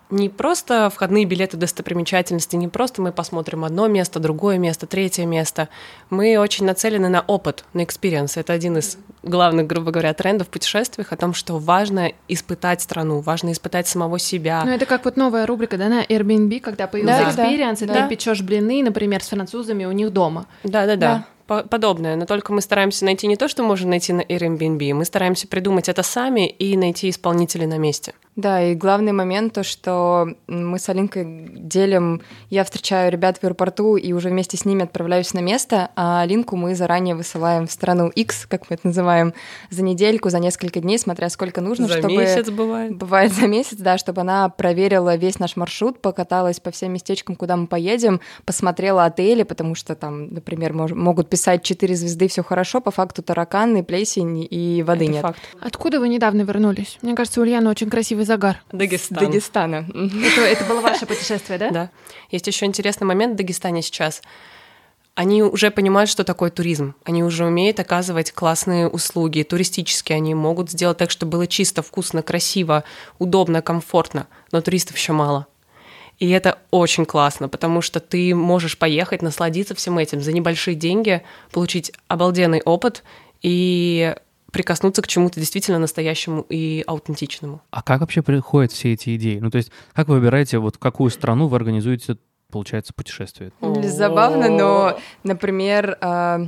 [0.09, 5.69] не просто входные билеты достопримечательности, не просто мы посмотрим одно место, другое место, третье место.
[6.09, 8.31] Мы очень нацелены на опыт, на experience.
[8.35, 13.19] Это один из главных, грубо говоря, трендов в путешествиях о том, что важно испытать страну,
[13.19, 14.63] важно испытать самого себя.
[14.65, 18.01] Ну, это как вот новая рубрика, да, на Airbnb, когда появился да, experience, да, и
[18.03, 20.45] ты печешь блины, например, с французами у них дома.
[20.63, 20.95] Да-да-да.
[20.95, 25.03] да подобное, но только мы стараемся найти не то, что можно найти на Airbnb, мы
[25.03, 28.13] стараемся придумать это сами и найти исполнителей на месте.
[28.35, 33.97] Да, и главный момент то, что мы с Алинкой делим, я встречаю ребят в аэропорту
[33.97, 38.07] и уже вместе с ними отправляюсь на место, а Алинку мы заранее высылаем в страну
[38.07, 39.33] X, как мы это называем,
[39.71, 42.15] за недельку, за несколько дней, смотря сколько нужно, за чтобы...
[42.15, 42.95] месяц бывает.
[42.95, 47.57] Бывает за месяц, да, чтобы она проверила весь наш маршрут, покаталась по всем местечкам, куда
[47.57, 52.79] мы поедем, посмотрела отели, потому что там, например, мож- могут писать 4 звезды, все хорошо,
[52.79, 55.21] по факту тараканы, плесень и воды это нет.
[55.23, 55.39] Факт.
[55.59, 56.97] Откуда вы недавно вернулись?
[57.01, 58.61] Мне кажется, Ульяна очень красивый загар.
[58.71, 59.17] Дагестан.
[59.17, 59.85] Дагестана.
[59.87, 61.69] Это, это было ваше путешествие, да?
[61.69, 61.89] Да.
[62.31, 64.21] Есть еще интересный момент в Дагестане сейчас.
[65.15, 66.95] Они уже понимают, что такое туризм.
[67.03, 70.17] Они уже умеют оказывать классные услуги, туристические.
[70.17, 72.83] Они могут сделать так, чтобы было чисто, вкусно, красиво,
[73.17, 74.27] удобно, комфортно.
[74.51, 75.47] Но туристов еще мало.
[76.19, 81.21] И это очень классно, потому что ты можешь поехать, насладиться всем этим за небольшие деньги,
[81.51, 83.03] получить обалденный опыт
[83.41, 84.15] и
[84.51, 87.61] прикоснуться к чему-то действительно настоящему и аутентичному.
[87.71, 89.39] А как вообще приходят все эти идеи?
[89.39, 92.17] Ну, то есть, как вы выбираете, вот в какую страну вы организуете,
[92.51, 93.51] получается, путешествие?
[93.83, 96.47] Забавно, но, например, а,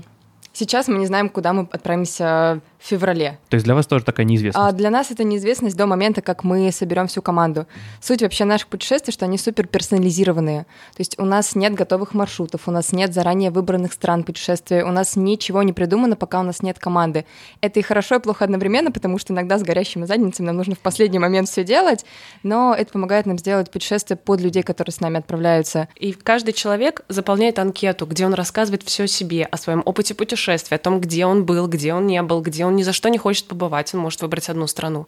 [0.54, 3.38] сейчас мы не знаем, куда мы отправимся в феврале.
[3.50, 4.68] То есть для вас тоже такая неизвестность?
[4.68, 7.68] А для нас это неизвестность до момента, как мы соберем всю команду.
[8.02, 10.64] Суть вообще наших путешествий, что они супер персонализированные.
[10.64, 14.92] То есть у нас нет готовых маршрутов, у нас нет заранее выбранных стран путешествия, у
[14.92, 17.26] нас ничего не придумано, пока у нас нет команды.
[17.62, 20.80] Это и хорошо, и плохо одновременно, потому что иногда с горящими задницами нам нужно в
[20.80, 22.04] последний момент все делать,
[22.42, 25.88] но это помогает нам сделать путешествие под людей, которые с нами отправляются.
[25.96, 30.80] И каждый человек заполняет анкету, где он рассказывает все себе, о своем опыте путешествия, о
[30.80, 33.18] том, где он был, где он не был, где он он ни за что не
[33.18, 35.08] хочет побывать, он может выбрать одну страну.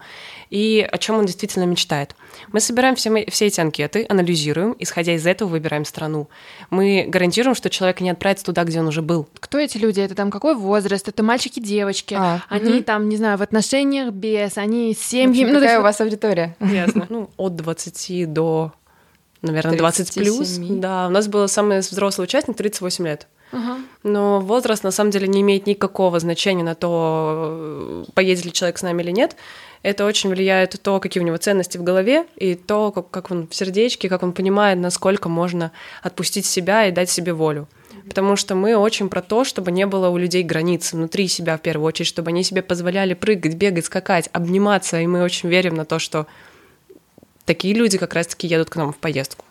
[0.49, 2.15] И о чем он действительно мечтает.
[2.51, 6.29] Мы собираем все, все эти анкеты, анализируем, исходя из этого выбираем страну.
[6.69, 9.27] Мы гарантируем, что человек не отправится туда, где он уже был.
[9.39, 10.01] Кто эти люди?
[10.01, 11.07] Это там какой возраст?
[11.07, 12.15] Это мальчики, девочки?
[12.17, 12.83] А, они угу.
[12.83, 15.51] там, не знаю, в отношениях без, они с семьями.
[15.51, 16.55] Ну, какая у вас аудитория?
[16.59, 17.07] Ясно.
[17.09, 18.73] Ну, от 20 до
[19.41, 20.57] наверное, 20 плюс.
[20.57, 23.27] Да, у нас был самый взрослый участник 38 лет.
[24.03, 28.81] Но возраст на самом деле не имеет никакого значения на то, поедет ли человек с
[28.81, 29.35] нами или нет.
[29.83, 33.47] Это очень влияет то, какие у него ценности в голове, и то, как, как он
[33.47, 37.67] в сердечке, как он понимает, насколько можно отпустить себя и дать себе волю.
[38.07, 41.61] Потому что мы очень про то, чтобы не было у людей границ внутри себя в
[41.61, 45.85] первую очередь, чтобы они себе позволяли прыгать, бегать, скакать, обниматься, и мы очень верим на
[45.85, 46.27] то, что
[47.45, 49.45] такие люди как раз-таки едут к нам в поездку.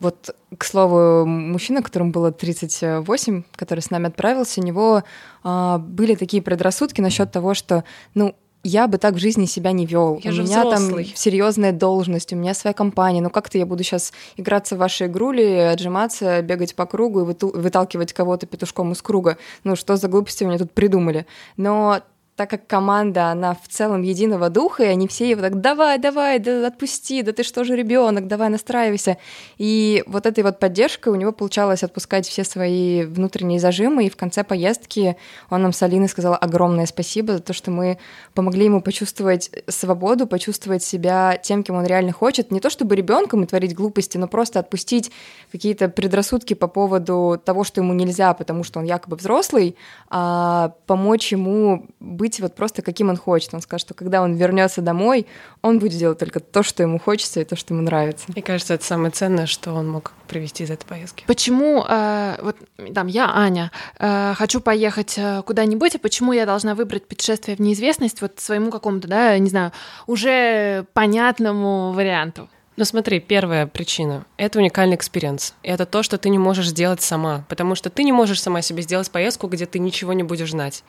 [0.00, 5.02] Вот, к слову, мужчина, которому было 38, который с нами отправился, у него
[5.42, 7.84] а, были такие предрассудки насчет того, что,
[8.14, 8.34] ну,
[8.66, 10.20] я бы так в жизни себя не вел.
[10.22, 11.04] Я у же меня взрослый.
[11.04, 13.20] там серьезная должность, у меня своя компания.
[13.20, 18.12] Ну как-то я буду сейчас играться в ваши игрули, отжиматься, бегать по кругу и выталкивать
[18.12, 19.38] кого-то петушком из круга.
[19.62, 21.26] Ну что за глупости мне тут придумали?
[21.56, 22.00] Но
[22.36, 26.38] так как команда, она в целом единого духа, и они все его так, давай, давай,
[26.38, 29.16] да отпусти, да ты что же ребенок, давай настраивайся.
[29.56, 34.16] И вот этой вот поддержкой у него получалось отпускать все свои внутренние зажимы, и в
[34.16, 35.16] конце поездки
[35.48, 37.98] он нам с Алиной сказал огромное спасибо за то, что мы
[38.34, 43.44] помогли ему почувствовать свободу, почувствовать себя тем, кем он реально хочет, не то чтобы ребенком
[43.44, 45.10] и творить глупости, но просто отпустить
[45.50, 49.74] какие-то предрассудки по поводу того, что ему нельзя, потому что он якобы взрослый,
[50.10, 53.54] а помочь ему быть вот просто каким он хочет.
[53.54, 55.26] Он скажет, что когда он вернется домой,
[55.62, 58.26] он будет делать только то, что ему хочется и то, что ему нравится.
[58.28, 61.24] Мне кажется, это самое ценное, что он мог привезти из этой поездки.
[61.26, 62.56] Почему, э, вот
[62.94, 67.60] там, я, Аня, э, хочу поехать э, куда-нибудь, и почему я должна выбрать путешествие в
[67.60, 69.72] неизвестность вот своему какому-то, да, не знаю,
[70.06, 72.48] уже понятному варианту?
[72.76, 75.54] Ну смотри, первая причина— это уникальный experience.
[75.62, 78.82] Это то, что ты не можешь сделать сама, потому что ты не можешь сама себе
[78.82, 80.84] сделать поездку, где ты ничего не будешь знать.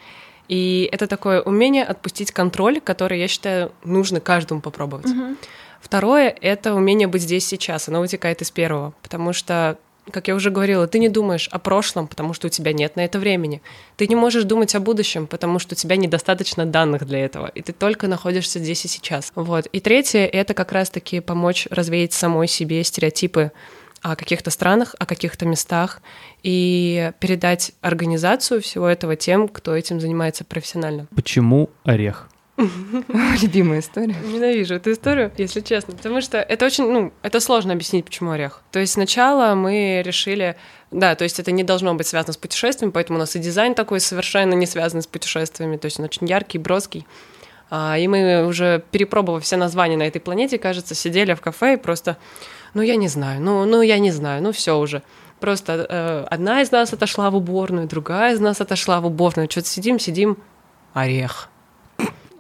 [0.48, 5.08] И это такое умение отпустить контроль, который, я считаю, нужно каждому попробовать.
[5.08, 5.38] Мгм.
[5.82, 7.88] Второе— это умение быть здесь сейчас.
[7.88, 9.78] Оно вытекает из первого, потому что
[10.12, 13.02] как я уже говорила, ты не думаешь о прошлом, потому что у тебя нет на
[13.02, 13.62] это времени.
[13.98, 17.62] Ты не можешь думать о будущем, потому что у тебя недостаточно данных для этого, и
[17.62, 19.32] ты только находишься здесь и сейчас.
[19.36, 19.66] Вот.
[19.68, 23.52] И третье— это как раз-таки помочь развеять самой себе стереотипы
[24.02, 26.02] о каких-то странах, о каких-то местах
[26.44, 31.08] и передать организацию всего этого тем, кто этим занимается профессионально.
[31.16, 32.30] Почему орех?
[32.58, 34.16] Любимая история.
[34.26, 38.64] Ненавижу эту историю, если честно, потому что это очень, ну, это сложно объяснить, почему орех.
[38.72, 40.56] То есть сначала мы решили,
[40.90, 43.76] да, то есть это не должно быть связано с путешествием, поэтому у нас и дизайн
[43.76, 47.06] такой совершенно не связан с путешествиями, то есть он очень яркий, броский.
[47.70, 51.78] А, И мы уже перепробовав все названия на этой планете, кажется, сидели в кафе и
[51.78, 52.18] просто,
[52.74, 55.02] ну я не знаю, ну, ну я не знаю, ну все уже.
[55.40, 59.50] Просто э, одна из нас отошла в уборную, другая из нас отошла в уборную.
[59.50, 60.38] Что-то сидим, сидим,
[60.94, 61.50] орех.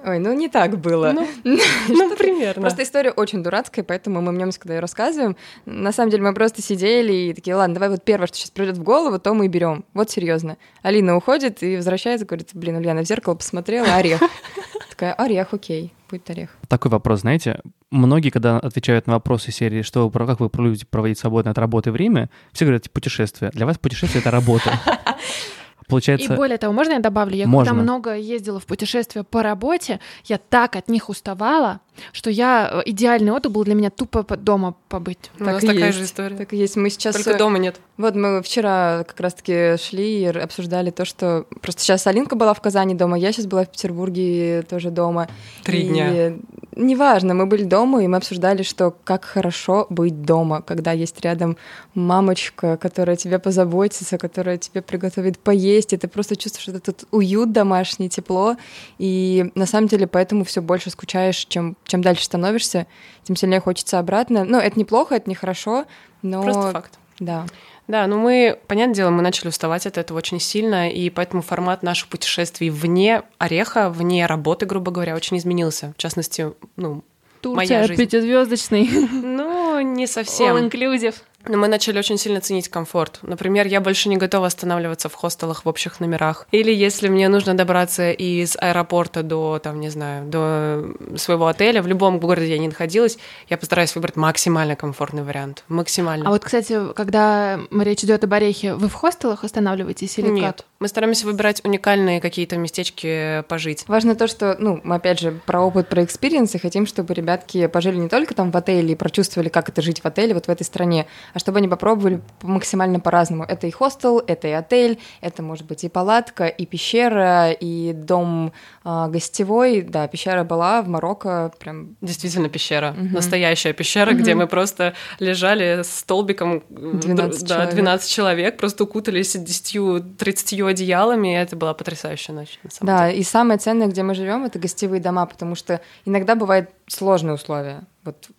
[0.05, 1.11] Ой, ну не так было.
[1.11, 2.61] Ну, ну, примерно.
[2.61, 5.35] Просто история очень дурацкая, поэтому мы мнемся, когда ее рассказываем.
[5.65, 8.77] На самом деле мы просто сидели и такие, ладно, давай вот первое, что сейчас придет
[8.77, 9.85] в голову, то мы и берем.
[9.93, 10.57] Вот серьезно.
[10.83, 14.21] Алина уходит и возвращается, говорит, блин, Ульяна в зеркало посмотрела, орех.
[14.89, 16.49] Такая, орех, окей, будет орех.
[16.67, 21.19] Такой вопрос, знаете, многие, когда отвечают на вопросы серии, что про- как вы любите проводить
[21.19, 23.51] свободное от работы время, все говорят, путешествие.
[23.53, 24.79] Для вас путешествие— это работа.
[25.87, 27.35] И Получается, более того, можно я добавлю?
[27.35, 27.71] Я Можно.
[27.71, 31.79] когда много ездила в путешествия по работе, я так от них уставала,
[32.11, 35.31] что я э, идеальный отдых был для меня тупо по- дома побыть.
[35.35, 35.97] У Так нас и такая есть.
[35.97, 36.35] же история.
[36.35, 36.75] Так и есть.
[36.75, 37.15] Мы сейчас...
[37.15, 37.79] Только э, дома нет.
[37.97, 41.45] Вот мы вчера как раз-таки шли и обсуждали то, что...
[41.61, 45.27] Просто сейчас Алинка была в Казани дома, я сейчас была в Петербурге тоже дома.
[45.63, 46.33] Три И дня.
[46.75, 51.57] Неважно, мы были дома, и мы обсуждали, что как хорошо быть дома, когда есть рядом
[51.95, 57.51] мамочка, которая тебя позаботится, которая тебе приготовит поесть, и ты просто чувствуешь что этот уют
[57.51, 58.57] домашний, тепло.
[58.99, 62.87] И на самом деле поэтому все больше скучаешь, чем, чем дальше становишься,
[63.23, 64.43] тем сильнее хочется обратно.
[64.43, 65.85] Ну, это неплохо, это нехорошо,
[66.21, 66.43] но...
[66.43, 66.99] Просто факт.
[67.19, 67.45] Да.
[67.87, 71.83] Да, ну мы, понятное дело, мы начали уставать от этого очень сильно, и поэтому формат
[71.83, 75.93] наших путешествий вне ореха, вне работы, грубо говоря, очень изменился.
[75.97, 77.03] В частности, ну,
[77.43, 78.01] Моя Турция, жизнь.
[78.01, 80.57] пятизвездочный, ну не совсем.
[80.57, 81.15] all-inclusive.
[81.47, 83.19] Но мы начали очень сильно ценить комфорт.
[83.21, 86.47] Например, я больше не готова останавливаться в хостелах в общих номерах.
[86.51, 91.87] Или если мне нужно добраться из аэропорта до, там, не знаю, до своего отеля, в
[91.87, 93.17] любом городе я не находилась,
[93.49, 95.63] я постараюсь выбрать максимально комфортный вариант.
[95.67, 96.27] Максимально.
[96.27, 100.65] А вот, кстати, когда речь идет об орехе, вы в хостелах останавливаетесь или Нет, как?
[100.79, 103.85] мы стараемся выбирать уникальные какие-то местечки пожить.
[103.87, 107.67] Важно то, что, ну, мы опять же про опыт, про experience, и хотим, чтобы ребятки
[107.67, 110.49] пожили не только там в отеле и прочувствовали, как это жить в отеле вот в
[110.49, 111.07] этой стране,
[111.37, 113.43] а чтобы они попробовали максимально по-разному.
[113.43, 118.53] Это и хостел, это и отель, это может быть и палатка, и пещера, и дом
[118.83, 119.83] а, гостевой.
[119.83, 123.13] Да, пещера была в Марокко, прям Действительно пещера, Мгм.
[123.13, 124.41] настоящая пещера, где Мгм.
[124.43, 127.73] мы просто лежали с столбиком, э, 12 да, человек.
[127.75, 133.19] 12 человек, просто укутались 10-30 одеялами, и это была потрясающая ночь, Да, деле.
[133.19, 137.83] и самое ценное, где мы живем, это гостевые дома, потому что иногда бывают сложные условия.
[138.03, 138.29] Вот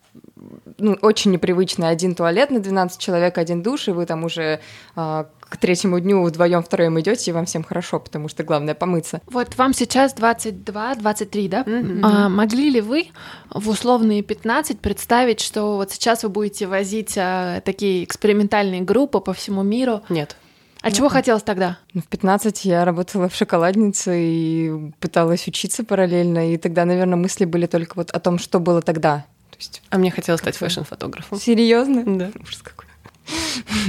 [0.79, 1.89] ну, очень непривычно.
[1.89, 4.61] Один туалет на 12 человек, один душ, и вы там уже
[4.95, 9.21] а, к третьему дню вдвоем втроем идете, и вам всем хорошо, потому что главное помыться.
[9.27, 11.65] Вот вам сейчас 22-23, да?
[11.67, 12.05] Мгм.
[12.05, 13.09] А могли ли вы
[13.51, 19.33] в условные 15 представить, что вот сейчас вы будете возить а, такие экспериментальные группы по
[19.33, 20.03] всему миру?
[20.09, 20.37] Нет.
[20.81, 21.79] А чего хотелось тогда?
[21.93, 27.45] Ну, В 15 я работала в шоколаднице и пыталась учиться параллельно, и тогда, наверное, мысли
[27.45, 29.27] были только вот о том, что было тогда.
[29.59, 31.39] То есть, А мне хотелось стать фэшн-фотографом.
[31.39, 32.05] серьезно?
[32.07, 32.31] Да.
[32.41, 32.87] Ужас какой.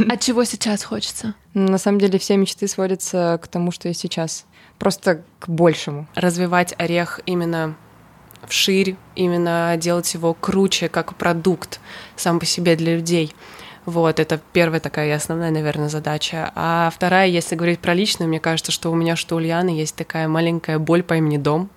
[0.10, 1.36] А чего сейчас хочется?
[1.54, 4.46] На самом деле все мечты сводятся к тому, что есть сейчас.
[4.80, 6.08] просто к большему.
[6.16, 7.76] Развивать орех именно
[8.48, 11.80] вширь, именно делать его круче, как продукт
[12.16, 13.34] сам по себе для людей.
[13.86, 16.52] Вот, это первая такая основная, наверное, задача.
[16.56, 19.96] А вторая, если говорить про личное, мне кажется, что у меня, что у Ульяны есть
[19.96, 21.70] такая маленькая боль по имени Дом.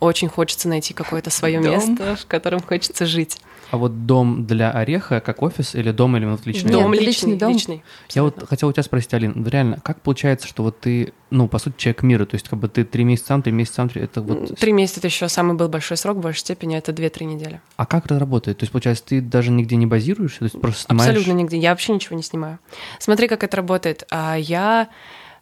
[0.00, 3.38] Очень хочется найти какое-то свое место, в котором хочется жить.
[3.70, 6.92] А вот дом для ореха как офис или дом или вот личный Дом дом?
[6.92, 7.52] Личный, личный дом.
[7.52, 7.84] личный.
[8.10, 11.58] Я вот хотел у тебя спросить, Алин, реально, как получается, что вот ты, ну, по
[11.58, 14.20] сути, человек мира, то есть как бы ты три месяца сам, три месяца сам, это
[14.20, 14.56] вот...
[14.56, 17.60] Три месяца это еще самый был большой срок, в большей степени это 2-3 недели.
[17.76, 18.58] А как это работает?
[18.58, 21.10] То есть, получается, ты даже нигде не базируешься, то есть просто снимаешь...
[21.10, 21.58] Абсолютно нигде.
[21.58, 22.60] Я вообще ничего не снимаю.
[23.00, 24.04] Смотри, как это работает.
[24.10, 24.88] А я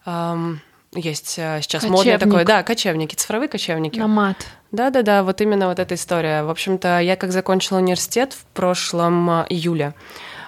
[0.06, 0.60] ам,
[0.94, 2.20] есть а, сейчас модное Кочевник.
[2.20, 3.98] такое, да, кочевники, цифровые кочевники.
[3.98, 4.36] Намат.
[4.72, 6.42] Да-да-да, вот именно вот эта история.
[6.42, 9.94] В общем-то, я как закончила университет в прошлом а, июле,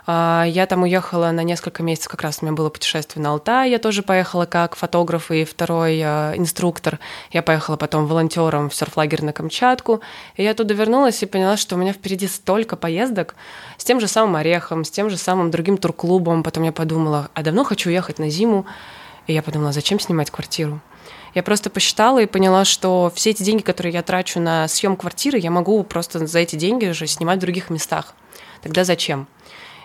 [0.07, 3.71] а, я там уехала на несколько месяцев, как раз у меня было путешествие на Алтай,
[3.71, 7.01] я тоже поехала как фотограф и второй а, инструктор.
[7.33, 10.01] Я поехала потом волонтером в серфлагерь на Камчатку,
[10.37, 13.35] и я оттуда вернулась и поняла, что у меня впереди столько поездок
[13.79, 16.45] с тем же самым Орехом, с тем же самым другим турклубом.
[16.45, 18.65] Потом я подумала, а давно хочу уехать на зиму,
[19.27, 20.81] и я подумала, зачем снимать квартиру?
[21.35, 25.39] Я просто посчитала и поняла, что все эти деньги, которые я трачу на съем квартиры,
[25.39, 28.15] я могу просто за эти деньги же снимать в других местах.
[28.63, 29.27] Тогда зачем?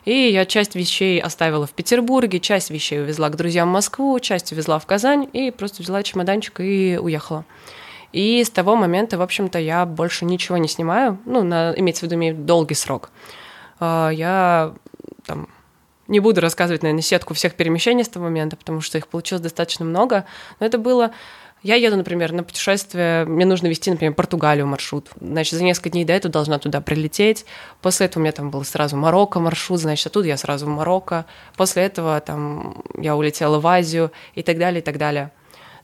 [0.05, 4.51] И я часть вещей оставила в Петербурге, часть вещей увезла к друзьям в Москву, часть
[4.51, 7.45] увезла в Казань и просто взяла чемоданчик и уехала.
[8.11, 12.03] И с того момента, в общем-то, я больше ничего не снимаю, ну, на, имеется в
[12.03, 13.09] виду, имею долгий срок.
[13.79, 14.73] А, Я
[15.25, 15.49] там
[16.11, 19.85] не буду рассказывать, наверное, сетку всех перемещений с того момента, потому что их получилось достаточно
[19.85, 20.25] много.
[20.59, 21.11] Но это было...
[21.63, 25.09] Я еду, например, на путешествие, мне нужно вести, например, Португалию маршрут.
[25.21, 27.45] Значит, за несколько дней до этого должна туда прилететь.
[27.81, 31.25] После этого у меня там был сразу Марокко маршрут, значит, оттуда я сразу в Марокко.
[31.55, 35.31] После этого там я улетела в Азию и так далее, и так далее.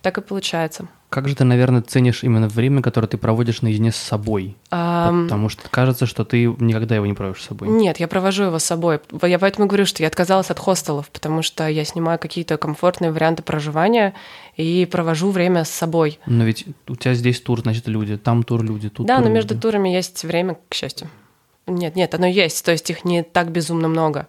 [0.02, 0.88] Так и получается.
[1.10, 4.58] Как же ты, наверное, ценишь именно время, которое ты проводишь наедине с собой?
[4.72, 7.70] Ам, Потому что кажется, что ты никогда его не проводишь с собой.
[7.70, 9.00] Нет, я провожу его с собой.
[9.24, 13.41] Я поэтому говорю, что я отказалась от хостелов, потому что я снимаю какие-то комфортные варианты
[13.41, 14.14] проживания
[14.58, 16.20] и провожу время с собой.
[16.26, 19.30] Но ведь у тебя здесь тур, значит, люди, там тур люди, тут да, тур но
[19.32, 19.62] между люди.
[19.62, 21.08] турами есть время, к счастью.
[21.68, 24.28] Нет, нет, оно есть, то есть их не так безумно много.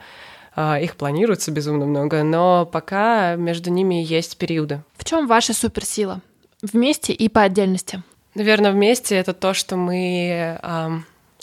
[0.61, 4.83] А, Их планируется безумно много, но пока между ними есть периоды.
[4.97, 6.21] В чем ваша суперсила?
[6.63, 8.03] Вместе и по отдельности.
[8.35, 10.59] Наверное, вместе это то, что мы...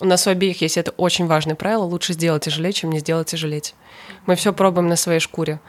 [0.02, 1.84] у нас у обеих есть это очень важное правило.
[1.86, 3.74] Лучше сделать и жалеть, чем не сделать и жалеть.
[4.26, 5.62] Мы все пробуем на своей шкуре.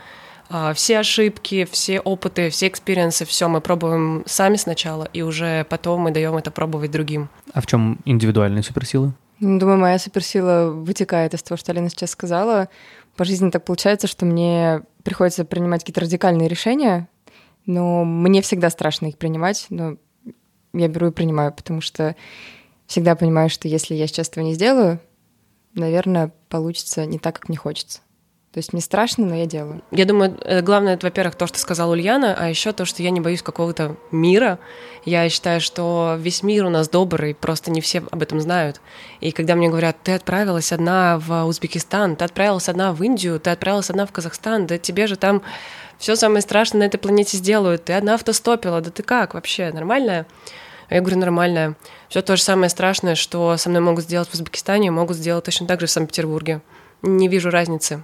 [0.50, 5.64] А, Все ошибки, все опыты, все experience ы, все мы пробуем сами сначала, и уже
[5.70, 7.28] потом мы даем это пробовать другим.
[7.52, 9.12] А в чем индивидуальные суперсилы?
[9.38, 12.68] Ну, Думаю, моя суперсила вытекает из того, что Алина сейчас сказала.
[13.16, 17.08] По жизни так получается, что мне приходится принимать какие-то радикальные решения,
[17.64, 19.96] но мне всегда страшно их принимать, но
[20.72, 22.14] я беру и принимаю, потому что
[22.86, 25.00] всегда понимаю, что если я сейчас этого не сделаю,
[25.74, 28.00] наверное, получится не так, как мне хочется.
[28.56, 29.82] То есть мне страшно, но я делаю.
[29.90, 33.10] Я думаю, э, главное, это, во-первых, то, что сказала Ульяна, а еще то, что я
[33.10, 34.58] не боюсь какого-то мира.
[35.04, 38.80] Я считаю, что весь мир у нас добрый, просто не все об этом знают.
[39.20, 43.50] И когда мне говорят, ты отправилась одна в Узбекистан, ты отправилась одна в Индию, ты
[43.50, 45.42] отправилась одна в Казахстан, да тебе же там
[45.98, 50.26] все самое страшное на этой планете сделают, ты одна автостопила, да ты как вообще, нормальная?
[50.88, 51.76] Я говорю, нормальная.
[52.08, 55.66] Все то же самое страшное, что со мной могут сделать в Узбекистане, могут сделать точно
[55.66, 56.62] так же в Санкт-Петербурге.
[57.02, 58.02] Не вижу разницы.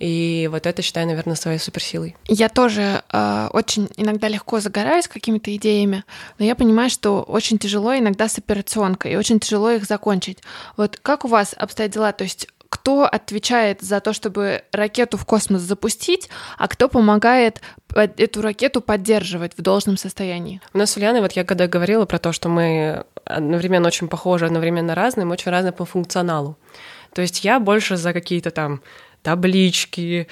[0.00, 2.16] И вот это считаю, наверное, своей суперсилой.
[2.26, 6.04] Я тоже э, очень иногда легко загораюсь какими-то идеями,
[6.38, 10.38] но я понимаю, что очень тяжело иногда с операционкой, и очень тяжело их закончить.
[10.78, 12.12] Вот как у вас обстоят дела?
[12.12, 17.60] То есть кто отвечает за то, чтобы ракету в космос запустить, а кто помогает
[17.94, 20.62] эту ракету поддерживать в должном состоянии?
[20.72, 24.46] У нас с Ульяной, вот я когда говорила про то, что мы одновременно очень похожи,
[24.46, 26.56] одновременно разные, мы очень разные по функционалу.
[27.12, 28.82] То есть я больше за какие-то там
[29.22, 30.26] таблички,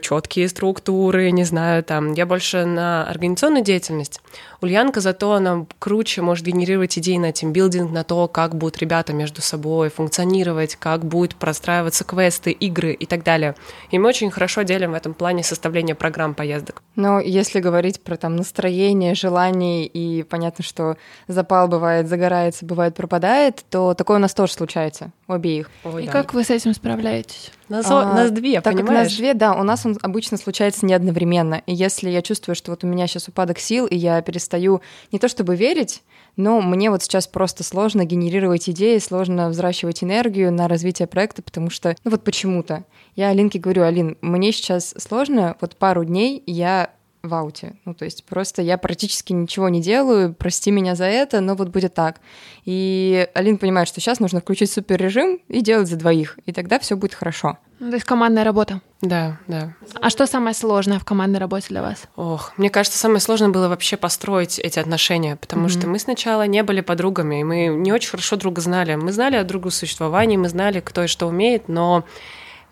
[0.00, 2.12] четкие структуры, не знаю, там.
[2.12, 4.20] Я больше на организационную деятельность.
[4.60, 9.40] Ульянка зато она круче может генерировать идеи на тимбилдинг, на то, как будут ребята между
[9.40, 13.54] собой функционировать, как будет простраиваться квесты, игры и так далее.
[13.90, 16.82] И мы очень хорошо делим в этом плане составление программ поездок.
[16.96, 20.96] Но если говорить про там настроение, желание, и понятно, что
[21.28, 25.70] запал бывает загорается, бывает пропадает, то такое у нас тоже случается у обеих.
[25.84, 26.12] Ой, и да.
[26.12, 27.52] как вы с этим справляетесь?
[27.68, 28.88] Нас, А, нас две, так понимаешь?
[28.88, 31.62] как нас две, да, у нас он обычно случается не одновременно.
[31.66, 34.80] И если я чувствую, что вот у меня сейчас упадок сил, и я перестаю
[35.12, 36.02] не то чтобы верить,
[36.36, 41.68] но мне вот сейчас просто сложно генерировать идеи, сложно взращивать энергию на развитие проекта, потому
[41.68, 42.84] что, ну вот почему-то.
[43.16, 46.90] Я Алинке говорю, Алин, мне сейчас сложно, вот пару дней я
[47.22, 47.74] в ауте.
[47.84, 51.68] Ну, то есть просто я практически ничего не делаю, прости меня за это, но вот
[51.68, 52.20] будет так.
[52.64, 56.96] И Алин понимает, что сейчас нужно включить суперрежим и делать за двоих, и тогда все
[56.96, 57.58] будет хорошо.
[57.80, 58.80] Ну, то есть командная работа.
[59.00, 59.74] Да, да.
[60.00, 62.08] А что самое сложное в командной работе для вас?
[62.16, 65.80] Ох, мне кажется, самое сложное было вообще построить эти отношения, потому mm-hmm.
[65.80, 68.96] что мы сначала не были подругами, и мы не очень хорошо друга знали.
[68.96, 72.04] Мы знали о другу существовании, мы знали, кто и что умеет, но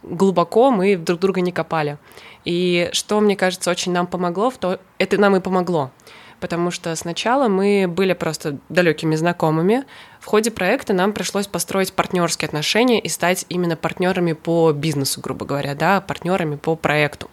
[0.02, 1.98] глубоко мы друг друга не копали.
[2.46, 5.90] И что, мне кажется, очень нам помогло, в то, это нам и помогло.
[6.38, 9.84] Потому что сначала мы были просто далекими знакомыми.
[10.20, 15.44] В ходе проекта нам пришлось построить партнерские отношения и стать именно партнерами по бизнесу, грубо
[15.44, 17.28] говоря, да, партнерами по проекту.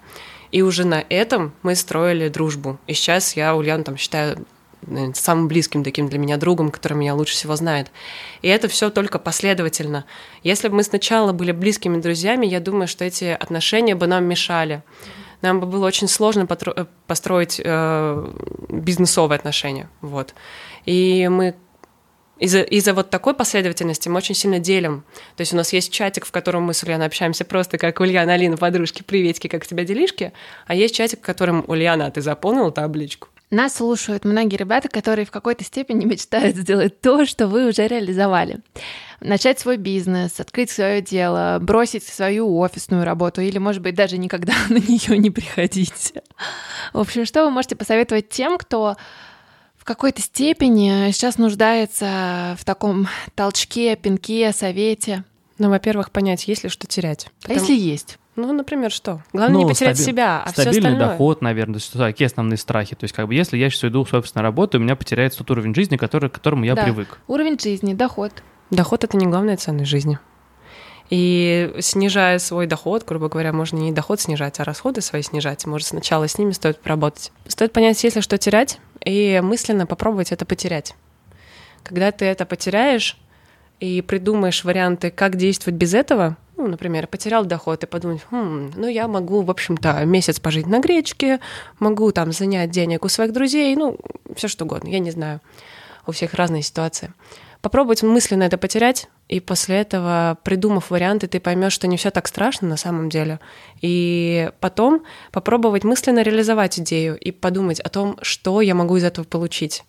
[0.51, 2.79] И уже на этом мы строили дружбу.
[2.87, 4.45] И сейчас я Ульяну там считаю
[5.13, 7.91] самым близким таким для меня другом, который меня лучше всего знает.
[8.41, 10.05] И это все только последовательно.
[10.43, 14.83] Если бы мы сначала были близкими друзьями, я думаю, что эти отношения бы нам мешали.
[15.41, 18.31] Нам бы было очень сложно э, построить э,
[18.69, 19.89] бизнесовые отношения.
[20.01, 20.33] Вот.
[20.85, 21.55] И мы
[22.39, 25.03] из-за из вот такой последовательности мы очень сильно делим.
[25.35, 28.33] То есть у нас есть чатик, в котором мы с Ульяной общаемся просто как Ульяна,
[28.33, 30.33] Алина, подружки, приветики, как тебя делишки,
[30.65, 33.29] а есть чатик, в котором Ульяна, а ты заполнила табличку?
[33.53, 38.61] Нас слушают многие ребята, которые в какой-то степени мечтают сделать то, что вы уже реализовали.
[39.19, 44.55] Начать свой бизнес, открыть свое дело, бросить свою офисную работу или, может быть, даже никогда
[44.69, 46.13] на нее не приходить.
[46.93, 48.95] В общем, что вы можете посоветовать тем, кто
[49.77, 55.25] в какой-то степени сейчас нуждается в таком толчке, пинке, совете?
[55.59, 57.27] Ну, во-первых, понять, есть ли что терять.
[57.43, 57.59] Потому...
[57.59, 58.17] А если есть?
[58.35, 59.21] Ну, например, что?
[59.31, 60.11] Главное ну, не потерять стаби...
[60.11, 61.09] себя, а Стабильный все остальное.
[61.09, 62.95] доход, наверное, то есть какие основные страхи.
[62.95, 65.75] То есть, как бы, если я сейчас иду, собственно, работу, у меня потеряется тот уровень
[65.75, 66.83] жизни, который, к которому я да.
[66.83, 67.19] привык.
[67.27, 68.31] Уровень жизни, доход.
[68.71, 70.17] Доход— это не главная ценность жизни.
[71.09, 75.65] И снижая свой доход, грубо говоря, можно не доход снижать, а расходы свои снижать.
[75.67, 77.31] Может, сначала с ними стоит поработать.
[77.47, 80.95] Стоит понять, если что терять, и мысленно попробовать это потерять.
[81.83, 83.17] Когда ты это потеряешь
[83.79, 88.87] и придумаешь варианты, как действовать без этого, ну, например, потерял доход и подумать, хм, ну,
[88.87, 91.39] я могу, в общем-то, месяц пожить на гречке,
[91.79, 93.97] могу там занять денег у своих друзей, ну,
[94.35, 95.41] все что угодно, я не знаю.
[96.07, 97.13] У всех разные ситуации.
[97.61, 102.27] Попробовать мысленно это потерять, и после этого, придумав варианты, ты поймешь, что не все так
[102.27, 103.39] страшно на самом деле.
[103.81, 109.25] И потом попробовать мысленно реализовать идею и подумать о том, что я могу из этого
[109.25, 109.83] получить.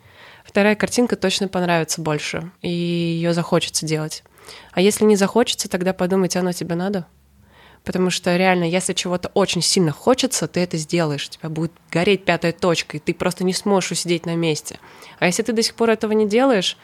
[0.44, 4.22] Вторая картинка точно понравится больше, и ее захочется делать.
[4.72, 7.06] А если не захочется, тогда подумать, оно тебе надо.
[7.84, 11.28] Потому что реально, если чего-то очень сильно хочется, ты это сделаешь.
[11.28, 14.78] У тебя будет гореть пятая точка, и ты просто не сможешь усидеть на месте.
[15.18, 16.78] А если ты до сих пор этого не делаешь,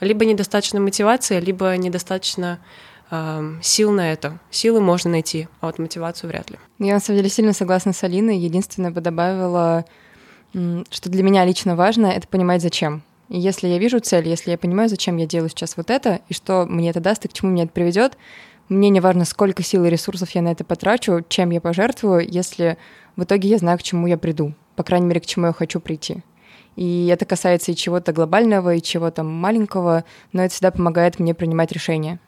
[0.00, 2.58] либо недостаточно мотивации, либо недостаточно
[3.10, 4.38] э, сил на это.
[4.50, 6.58] Силы можно найти, а вот мотивацию вряд ли.
[6.78, 8.38] Я на самом деле сильно согласна с Алиной.
[8.38, 9.84] Единственное бы добавила,
[10.52, 13.02] что для меня лично важно, это понимать, зачем.
[13.32, 16.66] Если я вижу цель, если я понимаю, зачем я делаю сейчас вот это, и что
[16.66, 18.18] мне это даст, и к чему меня это приведет,
[18.68, 22.76] мне не важно, сколько сил и ресурсов я на это потрачу, чем я пожертвую, если
[23.14, 25.78] в итоге я знаю, к чему я приду, по крайней мере, к чему я хочу
[25.78, 26.24] прийти.
[26.74, 31.70] И это касается и чего-то глобального, и чего-то маленького, но это всегда помогает мне принимать
[31.70, 32.18] решения.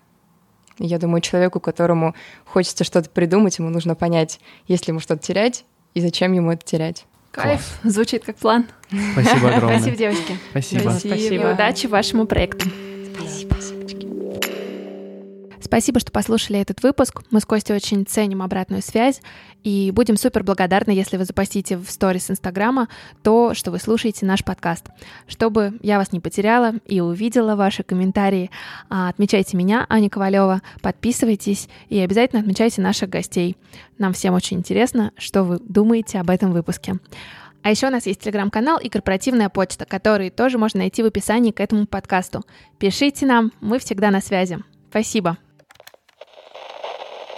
[0.79, 4.39] Я думаю, человеку, которому хочется что-то придумать, ему нужно понять,
[4.69, 7.07] есть ли ему что-то терять, и зачем ему это терять.
[7.33, 7.95] Кайф, Класс.
[7.95, 8.67] звучит как план.
[9.13, 9.79] Спасибо огромное.
[9.79, 10.37] Спасибо, девочки.
[10.51, 10.81] Спасибо.
[10.81, 11.15] Спасибо.
[11.15, 11.35] Спасибо.
[11.35, 12.69] И удачи вашему проекту.
[13.17, 13.55] Спасибо.
[13.55, 14.12] Спасибо,
[15.65, 17.23] что послушали этот выпуск.
[17.31, 19.21] Мы с Костей очень ценим обратную связь
[19.65, 22.89] и будем супер благодарны, если вы запостите в сторис Инстаграма
[23.23, 24.87] то, что вы слушаете наш подкаст.
[25.27, 28.51] Чтобы я вас не потеряла и увидела ваши комментарии,
[28.89, 33.57] а, отмечайте меня, Аня Ковалева, подписывайтесь и обязательно отмечайте наших гостей.
[33.99, 36.99] Нам всем очень интересно, что вы думаете об этом выпуске.
[37.63, 41.53] А еще у нас есть телеграм-канал и корпоративная почта, которые тоже можно найти в описании
[41.53, 42.43] к этому подкасту.
[42.79, 44.59] Пишите нам, мы всегда на связи.
[44.91, 45.39] Спасибо.